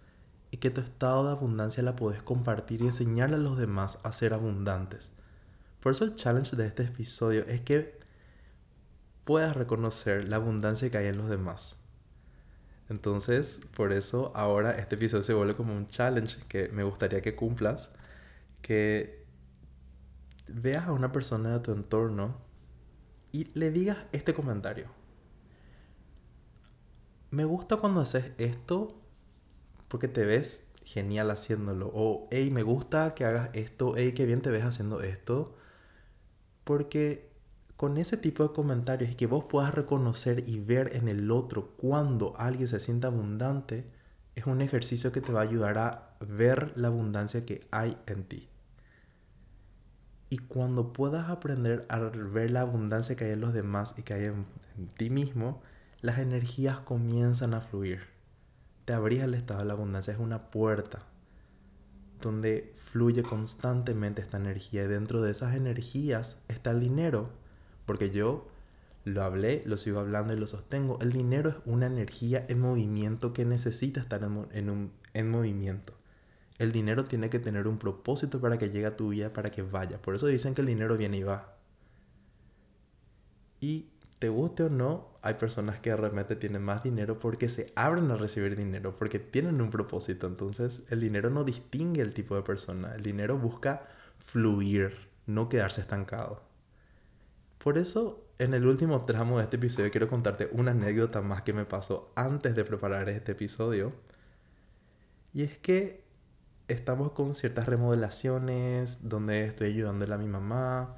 Y 0.52 0.58
que 0.58 0.70
tu 0.70 0.80
estado 0.80 1.24
de 1.24 1.32
abundancia 1.32 1.82
la 1.82 1.96
puedes 1.96 2.22
compartir 2.22 2.82
y 2.82 2.86
enseñarle 2.86 3.34
a 3.34 3.40
los 3.40 3.58
demás 3.58 3.98
a 4.04 4.12
ser 4.12 4.34
abundantes. 4.34 5.10
Por 5.80 5.90
eso 5.90 6.04
el 6.04 6.14
challenge 6.14 6.54
de 6.54 6.68
este 6.68 6.84
episodio 6.84 7.44
es 7.48 7.60
que 7.62 7.98
puedas 9.24 9.56
reconocer 9.56 10.28
la 10.28 10.36
abundancia 10.36 10.88
que 10.90 10.98
hay 10.98 11.06
en 11.06 11.16
los 11.16 11.28
demás. 11.28 11.78
Entonces, 12.88 13.60
por 13.74 13.92
eso 13.92 14.30
ahora 14.36 14.72
este 14.72 14.94
episodio 14.96 15.24
se 15.24 15.34
vuelve 15.34 15.56
como 15.56 15.74
un 15.74 15.86
challenge 15.86 16.38
que 16.46 16.68
me 16.68 16.84
gustaría 16.84 17.20
que 17.22 17.34
cumplas, 17.34 17.90
que 18.60 19.24
veas 20.46 20.86
a 20.86 20.92
una 20.92 21.10
persona 21.10 21.54
de 21.54 21.60
tu 21.60 21.72
entorno 21.72 22.36
y 23.32 23.50
le 23.58 23.70
digas 23.70 23.98
este 24.12 24.34
comentario. 24.34 24.86
Me 27.30 27.44
gusta 27.44 27.76
cuando 27.76 28.02
haces 28.02 28.32
esto 28.36 29.01
porque 29.92 30.08
te 30.08 30.24
ves 30.24 30.68
genial 30.86 31.30
haciéndolo. 31.30 31.90
O, 31.92 32.26
hey, 32.30 32.50
me 32.50 32.62
gusta 32.62 33.12
que 33.12 33.26
hagas 33.26 33.50
esto. 33.52 33.92
Hey, 33.94 34.12
qué 34.12 34.24
bien 34.24 34.40
te 34.40 34.50
ves 34.50 34.64
haciendo 34.64 35.02
esto. 35.02 35.54
Porque 36.64 37.30
con 37.76 37.98
ese 37.98 38.16
tipo 38.16 38.42
de 38.42 38.54
comentarios 38.54 39.10
y 39.10 39.16
que 39.16 39.26
vos 39.26 39.44
puedas 39.44 39.74
reconocer 39.74 40.48
y 40.48 40.60
ver 40.60 40.96
en 40.96 41.08
el 41.08 41.30
otro 41.30 41.72
cuando 41.76 42.34
alguien 42.38 42.68
se 42.68 42.80
sienta 42.80 43.08
abundante, 43.08 43.84
es 44.34 44.46
un 44.46 44.62
ejercicio 44.62 45.12
que 45.12 45.20
te 45.20 45.30
va 45.30 45.40
a 45.40 45.44
ayudar 45.44 45.76
a 45.76 46.16
ver 46.20 46.72
la 46.74 46.88
abundancia 46.88 47.44
que 47.44 47.66
hay 47.70 47.98
en 48.06 48.24
ti. 48.24 48.48
Y 50.30 50.38
cuando 50.38 50.94
puedas 50.94 51.28
aprender 51.28 51.84
a 51.90 51.98
ver 51.98 52.50
la 52.50 52.62
abundancia 52.62 53.14
que 53.14 53.24
hay 53.26 53.32
en 53.32 53.42
los 53.42 53.52
demás 53.52 53.92
y 53.98 54.04
que 54.04 54.14
hay 54.14 54.24
en, 54.24 54.46
ti 54.96 55.10
mismo, 55.10 55.60
las 56.00 56.18
energías 56.18 56.78
comienzan 56.78 57.52
a 57.52 57.60
fluir. 57.60 58.21
Te 58.84 58.92
abrís 58.92 59.22
al 59.22 59.34
estado 59.34 59.60
de 59.60 59.66
la 59.66 59.74
abundancia, 59.74 60.12
es 60.12 60.18
una 60.18 60.50
puerta 60.50 61.04
donde 62.20 62.72
fluye 62.76 63.22
constantemente 63.22 64.22
esta 64.22 64.36
energía 64.36 64.84
y 64.84 64.86
dentro 64.86 65.22
de 65.22 65.32
esas 65.32 65.54
energías 65.54 66.38
está 66.48 66.70
el 66.70 66.80
dinero 66.80 67.30
porque 67.84 68.10
yo 68.10 68.46
lo 69.04 69.22
hablé, 69.22 69.62
lo 69.66 69.76
sigo 69.76 69.98
hablando 69.98 70.32
y 70.32 70.36
lo 70.38 70.46
sostengo. 70.46 70.98
El 71.00 71.12
dinero 71.12 71.50
es 71.50 71.56
una 71.66 71.86
energía 71.86 72.46
en 72.48 72.60
movimiento 72.60 73.32
que 73.32 73.44
necesita 73.44 74.00
estar 74.00 74.22
en, 74.22 74.70
un, 74.70 74.92
en 75.12 75.30
movimiento. 75.30 75.94
El 76.58 76.70
dinero 76.70 77.04
tiene 77.04 77.28
que 77.28 77.40
tener 77.40 77.66
un 77.66 77.78
propósito 77.78 78.40
para 78.40 78.58
que 78.58 78.70
llegue 78.70 78.86
a 78.86 78.96
tu 78.96 79.08
vida, 79.08 79.32
para 79.32 79.50
que 79.50 79.62
vaya. 79.62 80.00
Por 80.00 80.14
eso 80.14 80.26
dicen 80.26 80.54
que 80.54 80.60
el 80.60 80.68
dinero 80.68 80.96
viene 80.96 81.18
y 81.18 81.22
va. 81.24 81.56
Y 83.60 83.86
te 84.22 84.28
guste 84.28 84.62
o 84.62 84.68
no, 84.68 85.08
hay 85.20 85.34
personas 85.34 85.80
que 85.80 85.90
de 85.90 85.96
repente 85.96 86.36
tienen 86.36 86.62
más 86.62 86.84
dinero 86.84 87.18
porque 87.18 87.48
se 87.48 87.72
abren 87.74 88.08
a 88.12 88.16
recibir 88.16 88.54
dinero, 88.54 88.94
porque 88.96 89.18
tienen 89.18 89.60
un 89.60 89.68
propósito. 89.68 90.28
Entonces 90.28 90.86
el 90.90 91.00
dinero 91.00 91.28
no 91.28 91.42
distingue 91.42 92.02
el 92.02 92.14
tipo 92.14 92.36
de 92.36 92.42
persona. 92.42 92.94
El 92.94 93.02
dinero 93.02 93.36
busca 93.36 93.88
fluir, 94.20 94.96
no 95.26 95.48
quedarse 95.48 95.80
estancado. 95.80 96.40
Por 97.58 97.78
eso, 97.78 98.24
en 98.38 98.54
el 98.54 98.64
último 98.64 99.04
tramo 99.06 99.38
de 99.38 99.42
este 99.42 99.56
episodio 99.56 99.90
quiero 99.90 100.08
contarte 100.08 100.48
una 100.52 100.70
anécdota 100.70 101.20
más 101.20 101.42
que 101.42 101.52
me 101.52 101.64
pasó 101.64 102.12
antes 102.14 102.54
de 102.54 102.64
preparar 102.64 103.08
este 103.08 103.32
episodio. 103.32 103.92
Y 105.34 105.42
es 105.42 105.58
que 105.58 106.04
estamos 106.68 107.10
con 107.10 107.34
ciertas 107.34 107.66
remodelaciones 107.66 109.08
donde 109.08 109.46
estoy 109.46 109.70
ayudando 109.70 110.14
a 110.14 110.16
mi 110.16 110.28
mamá 110.28 110.96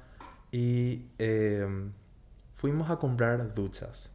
y 0.51 1.07
em, 1.17 1.91
fuimos 2.55 2.89
a 2.89 2.97
comprar 2.97 3.53
duchas. 3.53 4.11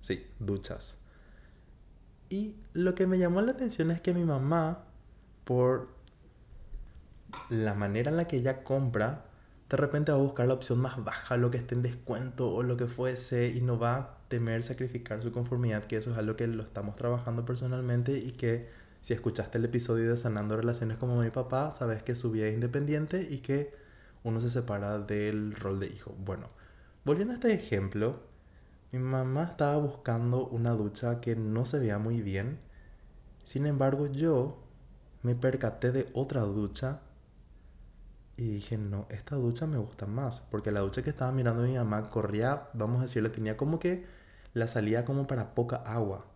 Sí, 0.00 0.26
duchas. 0.40 0.96
Y 2.28 2.56
lo 2.72 2.94
que 2.94 3.06
me 3.06 3.18
llamó 3.18 3.40
la 3.40 3.52
atención 3.52 3.90
es 3.90 4.00
que 4.00 4.12
mi 4.12 4.24
mamá, 4.24 4.84
por 5.44 5.88
la 7.50 7.74
manera 7.74 8.10
en 8.10 8.16
la 8.16 8.26
que 8.26 8.38
ella 8.38 8.64
compra, 8.64 9.26
de 9.68 9.76
repente 9.76 10.12
va 10.12 10.18
a 10.18 10.22
buscar 10.22 10.48
la 10.48 10.54
opción 10.54 10.78
más 10.78 11.02
baja, 11.04 11.36
lo 11.36 11.50
que 11.50 11.58
esté 11.58 11.74
en 11.74 11.82
descuento 11.82 12.50
o 12.50 12.62
lo 12.62 12.76
que 12.76 12.86
fuese, 12.86 13.48
y 13.48 13.60
no 13.60 13.78
va 13.78 13.96
a 13.96 14.18
temer 14.28 14.62
sacrificar 14.62 15.22
su 15.22 15.30
conformidad, 15.30 15.84
que 15.84 15.96
eso 15.96 16.10
es 16.10 16.18
algo 16.18 16.36
que 16.36 16.46
lo 16.46 16.62
estamos 16.62 16.96
trabajando 16.96 17.44
personalmente 17.44 18.18
y 18.18 18.32
que 18.32 18.68
si 19.02 19.14
escuchaste 19.14 19.58
el 19.58 19.66
episodio 19.66 20.10
de 20.10 20.16
Sanando 20.16 20.56
Relaciones 20.56 20.96
como 20.98 21.20
mi 21.20 21.30
papá, 21.30 21.72
sabes 21.72 22.02
que 22.02 22.14
su 22.14 22.30
vida 22.30 22.46
es 22.46 22.54
independiente 22.54 23.26
y 23.30 23.38
que 23.38 23.74
uno 24.24 24.40
se 24.40 24.50
separa 24.50 24.98
del 24.98 25.54
rol 25.54 25.80
de 25.80 25.86
hijo. 25.86 26.14
Bueno, 26.18 26.48
volviendo 27.08 27.32
a 27.32 27.36
este 27.36 27.54
ejemplo, 27.54 28.20
mi 28.92 28.98
mamá 28.98 29.44
estaba 29.44 29.78
buscando 29.78 30.46
una 30.46 30.72
ducha 30.72 31.22
que 31.22 31.36
no 31.36 31.64
se 31.64 31.78
veía 31.78 31.96
muy 31.98 32.20
bien. 32.20 32.58
Sin 33.44 33.64
embargo, 33.64 34.08
yo 34.08 34.62
me 35.22 35.34
percaté 35.34 35.90
de 35.90 36.10
otra 36.12 36.42
ducha 36.42 37.00
y 38.36 38.50
dije, 38.50 38.76
no, 38.76 39.06
esta 39.08 39.36
ducha 39.36 39.66
me 39.66 39.78
gusta 39.78 40.06
más. 40.06 40.40
Porque 40.50 40.70
la 40.70 40.80
ducha 40.80 41.02
que 41.02 41.08
estaba 41.08 41.32
mirando 41.32 41.62
mi 41.62 41.76
mamá 41.76 42.10
corría, 42.10 42.68
vamos 42.74 42.98
a 42.98 43.02
decirle, 43.04 43.30
tenía 43.30 43.56
como 43.56 43.78
que 43.78 44.04
la 44.52 44.68
salía 44.68 45.06
como 45.06 45.26
para 45.26 45.54
poca 45.54 45.76
agua. 45.76 46.26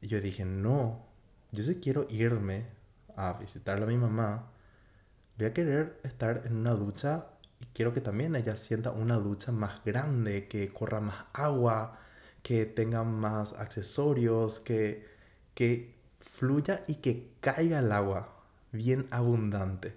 Y 0.00 0.06
yo 0.06 0.22
dije, 0.22 0.46
no, 0.46 1.04
yo 1.52 1.62
si 1.64 1.80
quiero 1.80 2.06
irme 2.08 2.64
a 3.14 3.34
visitar 3.34 3.82
a 3.82 3.84
mi 3.84 3.98
mamá, 3.98 4.52
voy 5.36 5.48
a 5.48 5.52
querer 5.52 6.00
estar 6.02 6.44
en 6.46 6.56
una 6.56 6.72
ducha 6.72 7.26
y 7.60 7.66
quiero 7.66 7.92
que 7.92 8.00
también 8.00 8.36
ella 8.36 8.56
sienta 8.56 8.90
una 8.90 9.16
ducha 9.16 9.52
más 9.52 9.84
grande, 9.84 10.48
que 10.48 10.72
corra 10.72 11.00
más 11.00 11.26
agua, 11.32 11.98
que 12.42 12.66
tenga 12.66 13.04
más 13.04 13.54
accesorios, 13.54 14.60
que, 14.60 15.06
que 15.54 15.94
fluya 16.20 16.84
y 16.86 16.96
que 16.96 17.30
caiga 17.40 17.80
el 17.80 17.92
agua 17.92 18.36
bien 18.72 19.08
abundante. 19.10 19.94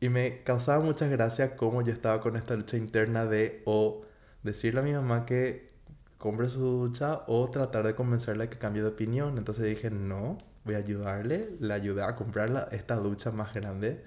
Y 0.00 0.08
me 0.10 0.42
causaba 0.44 0.84
muchas 0.84 1.10
gracias 1.10 1.52
cómo 1.56 1.82
yo 1.82 1.92
estaba 1.92 2.20
con 2.20 2.36
esta 2.36 2.54
lucha 2.56 2.76
interna 2.76 3.26
de 3.26 3.62
o 3.64 4.02
decirle 4.42 4.80
a 4.80 4.82
mi 4.82 4.92
mamá 4.92 5.24
que 5.26 5.70
compre 6.18 6.48
su 6.48 6.60
ducha 6.60 7.22
o 7.26 7.48
tratar 7.50 7.86
de 7.86 7.94
convencerla 7.94 8.50
que 8.50 8.58
cambie 8.58 8.82
de 8.82 8.88
opinión. 8.88 9.38
Entonces 9.38 9.64
dije, 9.64 9.90
no, 9.90 10.38
voy 10.64 10.74
a 10.74 10.78
ayudarle. 10.78 11.56
Le 11.60 11.72
ayudé 11.74 12.02
a 12.02 12.16
comprar 12.16 12.68
esta 12.72 12.96
ducha 12.96 13.30
más 13.30 13.54
grande 13.54 14.04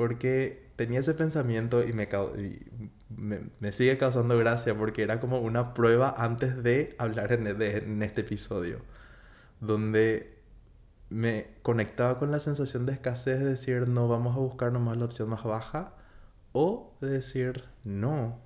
porque 0.00 0.72
tenía 0.76 1.00
ese 1.00 1.12
pensamiento 1.12 1.86
y, 1.86 1.92
me, 1.92 2.08
me, 3.10 3.40
me, 3.60 3.70
sigue 3.70 3.98
causando 3.98 4.38
gracia 4.38 4.74
porque 4.74 5.02
era 5.02 5.20
como 5.20 5.40
una 5.40 5.74
prueba 5.74 6.14
antes 6.16 6.62
de 6.62 6.94
hablar 6.96 7.34
en, 7.34 7.46
en 7.46 8.02
este 8.02 8.22
episodio. 8.22 8.78
Donde 9.60 10.38
me 11.10 11.48
conectaba 11.60 12.18
con 12.18 12.30
la 12.30 12.40
sensación 12.40 12.86
de 12.86 12.94
escasez 12.94 13.40
de 13.40 13.44
decir 13.44 13.88
no 13.88 14.08
vamos 14.08 14.34
a 14.34 14.38
buscar 14.38 14.72
nomás 14.72 14.96
la 14.96 15.04
opción 15.04 15.28
más 15.28 15.44
baja 15.44 15.92
o 16.52 16.96
de 17.02 17.10
decir 17.10 17.64
no, 17.84 18.40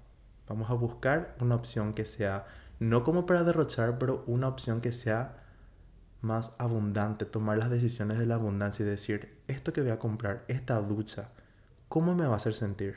vamos 0.48 0.68
a 0.70 0.74
buscar 0.74 1.36
una 1.38 1.54
opción 1.54 1.94
que 1.94 2.04
sea 2.04 2.48
no 2.80 3.04
como 3.04 3.26
para 3.26 3.44
derrochar, 3.44 3.96
pero 4.00 4.24
una 4.26 4.48
opción 4.48 4.80
que 4.80 4.90
sea 4.90 5.36
más 6.20 6.56
abundante, 6.58 7.26
tomar 7.26 7.58
las 7.58 7.70
decisiones 7.70 8.18
de 8.18 8.26
la 8.26 8.34
abundancia 8.34 8.84
y 8.84 8.88
decir, 8.88 9.38
esto 9.46 9.72
que 9.72 9.82
voy 9.82 9.92
a 9.92 10.00
comprar, 10.00 10.44
esta 10.48 10.80
ducha, 10.80 11.30
¿cómo 11.88 12.14
me 12.14 12.26
va 12.26 12.34
a 12.34 12.36
hacer 12.36 12.54
sentir? 12.54 12.96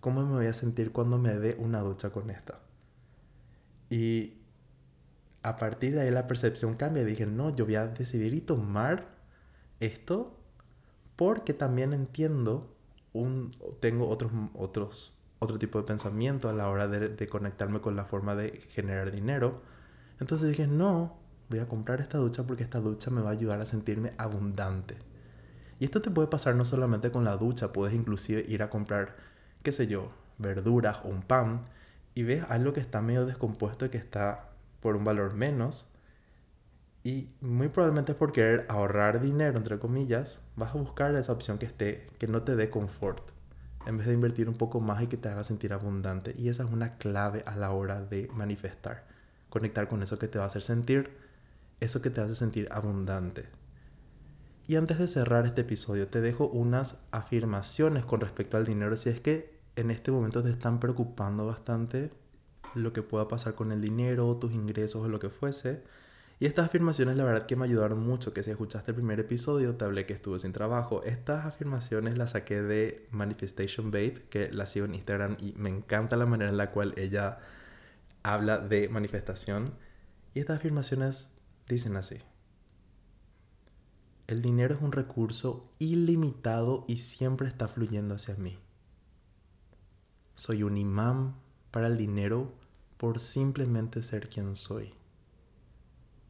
¿Cómo 0.00 0.24
me 0.24 0.34
voy 0.34 0.46
a 0.46 0.52
sentir 0.52 0.92
cuando 0.92 1.18
me 1.18 1.34
dé 1.34 1.56
una 1.58 1.80
ducha 1.80 2.10
con 2.10 2.30
esta? 2.30 2.60
Y 3.90 4.44
a 5.42 5.56
partir 5.56 5.94
de 5.94 6.00
ahí 6.00 6.10
la 6.10 6.26
percepción 6.26 6.74
cambia. 6.74 7.04
Dije, 7.04 7.26
no, 7.26 7.54
yo 7.54 7.64
voy 7.66 7.76
a 7.76 7.86
decidir 7.86 8.34
y 8.34 8.40
tomar 8.40 9.06
esto 9.80 10.38
porque 11.16 11.54
también 11.54 11.92
entiendo, 11.92 12.74
un, 13.12 13.54
tengo 13.80 14.08
otros, 14.08 14.32
otros, 14.54 15.14
otro 15.38 15.58
tipo 15.58 15.78
de 15.78 15.84
pensamiento 15.84 16.48
a 16.48 16.52
la 16.52 16.68
hora 16.68 16.88
de, 16.88 17.10
de 17.10 17.28
conectarme 17.28 17.80
con 17.80 17.94
la 17.94 18.04
forma 18.04 18.34
de 18.34 18.62
generar 18.70 19.12
dinero. 19.12 19.62
Entonces 20.18 20.48
dije, 20.48 20.66
no, 20.66 21.18
voy 21.50 21.60
a 21.60 21.68
comprar 21.68 22.00
esta 22.00 22.18
ducha 22.18 22.42
porque 22.42 22.64
esta 22.64 22.80
ducha 22.80 23.10
me 23.10 23.20
va 23.20 23.30
a 23.30 23.32
ayudar 23.32 23.60
a 23.60 23.66
sentirme 23.66 24.12
abundante. 24.16 24.96
Esto 25.84 26.00
te 26.00 26.10
puede 26.10 26.28
pasar 26.28 26.54
no 26.56 26.64
solamente 26.64 27.10
con 27.10 27.24
la 27.24 27.36
ducha, 27.36 27.74
puedes 27.74 27.94
inclusive 27.94 28.42
ir 28.48 28.62
a 28.62 28.70
comprar, 28.70 29.16
qué 29.62 29.70
sé 29.70 29.86
yo, 29.86 30.10
verduras 30.38 31.00
o 31.04 31.08
un 31.08 31.20
pan 31.20 31.66
y 32.14 32.22
ves 32.22 32.42
algo 32.48 32.72
que 32.72 32.80
está 32.80 33.02
medio 33.02 33.26
descompuesto 33.26 33.84
y 33.84 33.90
que 33.90 33.98
está 33.98 34.48
por 34.80 34.96
un 34.96 35.04
valor 35.04 35.34
menos. 35.34 35.86
Y 37.02 37.28
muy 37.42 37.68
probablemente 37.68 38.14
por 38.14 38.32
querer 38.32 38.64
ahorrar 38.70 39.20
dinero, 39.20 39.58
entre 39.58 39.78
comillas, 39.78 40.40
vas 40.56 40.74
a 40.74 40.78
buscar 40.78 41.14
esa 41.16 41.32
opción 41.32 41.58
que 41.58 41.66
esté, 41.66 42.06
que 42.18 42.28
no 42.28 42.42
te 42.44 42.56
dé 42.56 42.70
confort. 42.70 43.20
en 43.86 43.98
vez 43.98 44.06
de 44.06 44.14
invertir 44.14 44.48
un 44.48 44.56
poco 44.56 44.80
más 44.80 45.02
y 45.02 45.08
que 45.08 45.18
te 45.18 45.28
haga 45.28 45.44
sentir 45.44 45.74
abundante. 45.74 46.34
Y 46.38 46.48
esa 46.48 46.64
es 46.64 46.72
una 46.72 46.96
clave 46.96 47.42
a 47.46 47.56
la 47.56 47.72
hora 47.72 48.00
de 48.00 48.30
manifestar. 48.32 49.04
Conectar 49.50 49.86
con 49.88 50.02
eso 50.02 50.18
que 50.18 50.28
te 50.28 50.38
va 50.38 50.44
a 50.44 50.46
hacer 50.46 50.62
sentir, 50.62 51.10
eso 51.80 52.00
que 52.00 52.08
te 52.08 52.22
hace 52.22 52.34
sentir 52.34 52.68
abundante. 52.72 53.44
Y 54.66 54.76
antes 54.76 54.98
de 54.98 55.08
cerrar 55.08 55.46
este 55.46 55.62
episodio, 55.62 56.08
te 56.08 56.20
dejo 56.20 56.46
unas 56.48 57.04
afirmaciones 57.10 58.04
con 58.04 58.20
respecto 58.20 58.56
al 58.56 58.64
dinero. 58.64 58.96
Si 58.96 59.10
es 59.10 59.20
que 59.20 59.58
en 59.76 59.90
este 59.90 60.10
momento 60.10 60.42
te 60.42 60.50
están 60.50 60.80
preocupando 60.80 61.46
bastante 61.46 62.10
lo 62.74 62.92
que 62.92 63.02
pueda 63.02 63.28
pasar 63.28 63.54
con 63.54 63.72
el 63.72 63.80
dinero, 63.80 64.36
tus 64.36 64.52
ingresos 64.52 65.04
o 65.04 65.08
lo 65.08 65.18
que 65.18 65.28
fuese, 65.28 65.82
y 66.40 66.46
estas 66.46 66.66
afirmaciones 66.66 67.16
la 67.16 67.24
verdad 67.24 67.46
que 67.46 67.56
me 67.56 67.64
ayudaron 67.64 68.00
mucho, 68.00 68.32
que 68.34 68.42
si 68.42 68.50
escuchaste 68.50 68.90
el 68.90 68.96
primer 68.96 69.20
episodio 69.20 69.76
te 69.76 69.84
hablé 69.84 70.04
que 70.04 70.14
estuve 70.14 70.38
sin 70.38 70.52
trabajo. 70.52 71.02
Estas 71.04 71.46
afirmaciones 71.46 72.18
las 72.18 72.32
saqué 72.32 72.60
de 72.60 73.06
Manifestation 73.12 73.90
Babe, 73.90 74.24
que 74.30 74.50
la 74.50 74.66
sigo 74.66 74.86
en 74.86 74.94
Instagram 74.94 75.36
y 75.40 75.52
me 75.52 75.70
encanta 75.70 76.16
la 76.16 76.26
manera 76.26 76.50
en 76.50 76.56
la 76.56 76.70
cual 76.72 76.92
ella 76.96 77.38
habla 78.22 78.58
de 78.58 78.88
manifestación. 78.88 79.74
Y 80.34 80.40
estas 80.40 80.58
afirmaciones 80.58 81.30
dicen 81.68 81.96
así. 81.96 82.16
El 84.26 84.42
dinero 84.42 84.74
es 84.74 84.82
un 84.82 84.92
recurso 84.92 85.70
ilimitado 85.78 86.84
y 86.88 86.98
siempre 86.98 87.48
está 87.48 87.68
fluyendo 87.68 88.14
hacia 88.14 88.36
mí. 88.36 88.58
Soy 90.34 90.62
un 90.62 90.76
imán 90.76 91.36
para 91.70 91.88
el 91.88 91.98
dinero 91.98 92.54
por 92.96 93.20
simplemente 93.20 94.02
ser 94.02 94.28
quien 94.28 94.56
soy 94.56 94.94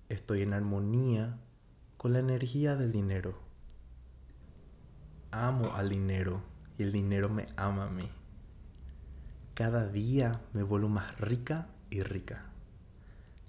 estoy 0.09 0.43
en 0.43 0.53
armonía 0.53 1.39
con 1.97 2.13
la 2.13 2.19
energía 2.19 2.77
del 2.77 2.93
dinero. 2.93 3.39
Amo 5.31 5.75
al 5.75 5.89
dinero 5.89 6.43
y 6.79 6.83
el 6.83 6.93
dinero 6.93 7.29
me 7.29 7.47
ama 7.57 7.87
a 7.87 7.91
mí. 7.91 8.09
Cada 9.55 9.89
día 9.89 10.33
me 10.53 10.63
vuelvo 10.63 10.89
más 10.89 11.19
rica 11.19 11.69
y 11.91 12.03
rica. 12.03 12.47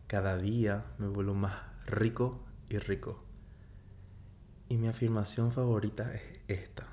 Cada 0.08 0.38
día 0.38 0.86
me 0.98 1.08
vuelvo 1.08 1.34
más 1.34 1.56
rico 1.86 2.40
y 2.70 2.78
rico. 2.78 3.25
Y 4.68 4.78
mi 4.78 4.88
afirmación 4.88 5.52
favorita 5.52 6.14
es 6.14 6.22
esta. 6.48 6.88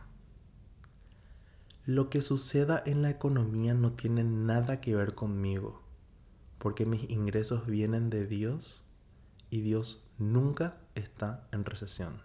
Lo 1.84 2.10
que 2.10 2.22
suceda 2.22 2.82
en 2.86 3.02
la 3.02 3.10
economía 3.10 3.74
no 3.74 3.92
tiene 3.92 4.22
nada 4.22 4.80
que 4.80 4.94
ver 4.94 5.14
conmigo, 5.14 5.82
porque 6.58 6.86
mis 6.86 7.10
ingresos 7.10 7.66
vienen 7.66 8.08
de 8.08 8.26
Dios 8.26 8.84
y 9.50 9.62
Dios 9.62 10.10
nunca 10.18 10.78
está 10.94 11.48
en 11.50 11.64
recesión. 11.64 12.22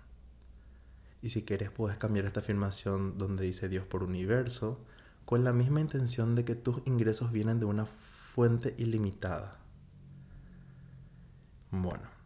Y 1.22 1.32
si 1.32 1.44
quieres 1.44 1.72
puedes 1.72 1.98
cambiar 1.98 2.26
esta 2.26 2.42
afirmación 2.42 3.18
donde 3.18 3.44
dice 3.44 3.68
Dios 3.68 3.86
por 3.86 4.04
universo 4.04 4.80
con 5.26 5.44
la 5.44 5.54
misma 5.54 5.82
intención 5.82 6.36
de 6.36 6.46
que 6.46 6.56
tus 6.56 6.86
ingresos 6.86 7.32
vienen 7.32 7.60
de 7.60 7.66
una 7.66 7.86
fuente 7.86 8.76
ilimitada. 8.78 9.60
Bueno, 11.72 12.17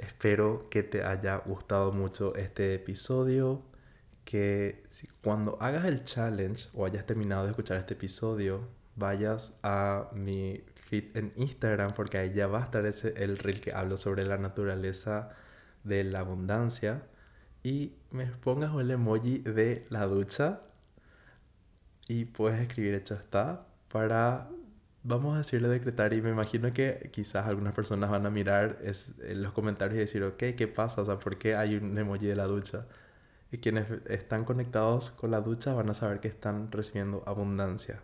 espero 0.00 0.68
que 0.70 0.82
te 0.82 1.04
haya 1.04 1.36
gustado 1.38 1.92
mucho 1.92 2.34
este 2.34 2.74
episodio, 2.74 3.62
que 4.24 4.82
cuando 5.22 5.58
hagas 5.60 5.84
el 5.86 6.04
challenge 6.04 6.68
o 6.74 6.86
hayas 6.86 7.06
terminado 7.06 7.44
de 7.44 7.50
escuchar 7.50 7.78
este 7.78 7.94
episodio, 7.94 8.68
vayas 8.96 9.58
a 9.62 10.10
mi 10.12 10.62
en 10.92 11.32
Instagram 11.36 11.92
porque 11.94 12.18
ahí 12.18 12.32
ya 12.34 12.46
va 12.48 12.60
a 12.60 12.64
estar 12.64 12.84
ese, 12.84 13.14
el 13.22 13.38
reel 13.38 13.60
que 13.60 13.72
hablo 13.72 13.96
sobre 13.96 14.24
la 14.24 14.38
naturaleza 14.38 15.30
de 15.84 16.04
la 16.04 16.20
abundancia 16.20 17.02
y 17.62 17.94
me 18.10 18.26
pongas 18.26 18.74
el 18.76 18.90
emoji 18.90 19.38
de 19.38 19.86
la 19.90 20.06
ducha 20.06 20.62
y 22.08 22.24
puedes 22.24 22.60
escribir 22.60 22.94
hecho 22.94 23.14
está 23.14 23.66
para 23.92 24.48
vamos 25.02 25.34
a 25.34 25.38
decirle 25.38 25.68
decretar 25.68 26.12
y 26.12 26.22
me 26.22 26.30
imagino 26.30 26.72
que 26.72 27.10
quizás 27.12 27.46
algunas 27.46 27.74
personas 27.74 28.10
van 28.10 28.26
a 28.26 28.30
mirar 28.30 28.78
en 28.82 29.42
los 29.42 29.52
comentarios 29.52 29.96
y 29.96 30.00
decir 30.00 30.22
ok 30.24 30.38
qué 30.56 30.68
pasa 30.68 31.02
o 31.02 31.06
sea 31.06 31.18
por 31.18 31.38
qué 31.38 31.54
hay 31.56 31.76
un 31.76 31.96
emoji 31.96 32.26
de 32.26 32.36
la 32.36 32.44
ducha 32.44 32.86
y 33.52 33.58
quienes 33.58 33.86
están 34.06 34.44
conectados 34.44 35.10
con 35.10 35.30
la 35.30 35.40
ducha 35.40 35.74
van 35.74 35.90
a 35.90 35.94
saber 35.94 36.20
que 36.20 36.28
están 36.28 36.70
recibiendo 36.70 37.22
abundancia. 37.26 38.00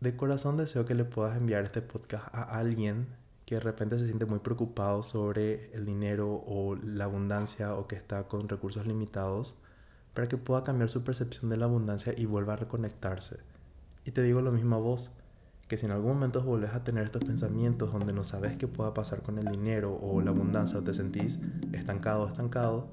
De 0.00 0.16
corazón 0.16 0.56
deseo 0.56 0.86
que 0.86 0.94
le 0.94 1.04
puedas 1.04 1.36
enviar 1.36 1.64
este 1.64 1.82
podcast 1.82 2.34
a 2.34 2.42
alguien 2.58 3.08
que 3.44 3.56
de 3.56 3.60
repente 3.60 3.98
se 3.98 4.06
siente 4.06 4.24
muy 4.24 4.38
preocupado 4.38 5.02
sobre 5.02 5.70
el 5.74 5.84
dinero 5.84 6.42
o 6.46 6.76
la 6.76 7.04
abundancia 7.04 7.74
o 7.74 7.86
que 7.86 7.96
está 7.96 8.26
con 8.28 8.48
recursos 8.48 8.86
limitados 8.86 9.60
para 10.14 10.28
que 10.28 10.38
pueda 10.38 10.64
cambiar 10.64 10.88
su 10.88 11.04
percepción 11.04 11.50
de 11.50 11.58
la 11.58 11.66
abundancia 11.66 12.14
y 12.16 12.24
vuelva 12.24 12.54
a 12.54 12.56
reconectarse. 12.56 13.40
Y 14.04 14.12
te 14.12 14.22
digo 14.22 14.40
lo 14.40 14.52
mismo 14.52 14.76
a 14.76 14.78
vos, 14.78 15.16
que 15.68 15.76
si 15.76 15.86
en 15.86 15.92
algún 15.92 16.14
momento 16.14 16.42
vuelves 16.42 16.74
a 16.74 16.82
tener 16.82 17.04
estos 17.04 17.24
pensamientos 17.24 17.92
donde 17.92 18.12
no 18.12 18.24
sabes 18.24 18.56
qué 18.56 18.66
pueda 18.66 18.92
pasar 18.92 19.22
con 19.22 19.38
el 19.38 19.46
dinero 19.46 19.96
o 20.02 20.20
la 20.20 20.30
abundancia 20.30 20.78
o 20.78 20.82
te 20.82 20.92
sentís 20.94 21.38
estancado 21.72 22.24
o 22.24 22.28
estancado, 22.28 22.88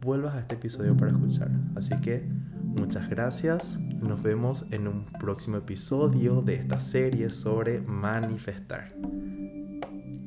vuelvas 0.00 0.34
a 0.34 0.40
este 0.40 0.54
episodio 0.54 0.96
para 0.96 1.10
escuchar. 1.10 1.50
Así 1.76 1.94
que 2.00 2.26
muchas 2.64 3.10
gracias. 3.10 3.78
Nos 4.00 4.22
vemos 4.22 4.66
en 4.70 4.88
un 4.88 5.04
próximo 5.20 5.58
episodio 5.58 6.40
de 6.40 6.54
esta 6.54 6.80
serie 6.80 7.30
sobre 7.30 7.82
manifestar. 7.82 8.92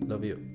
Love 0.07 0.23
you. 0.23 0.54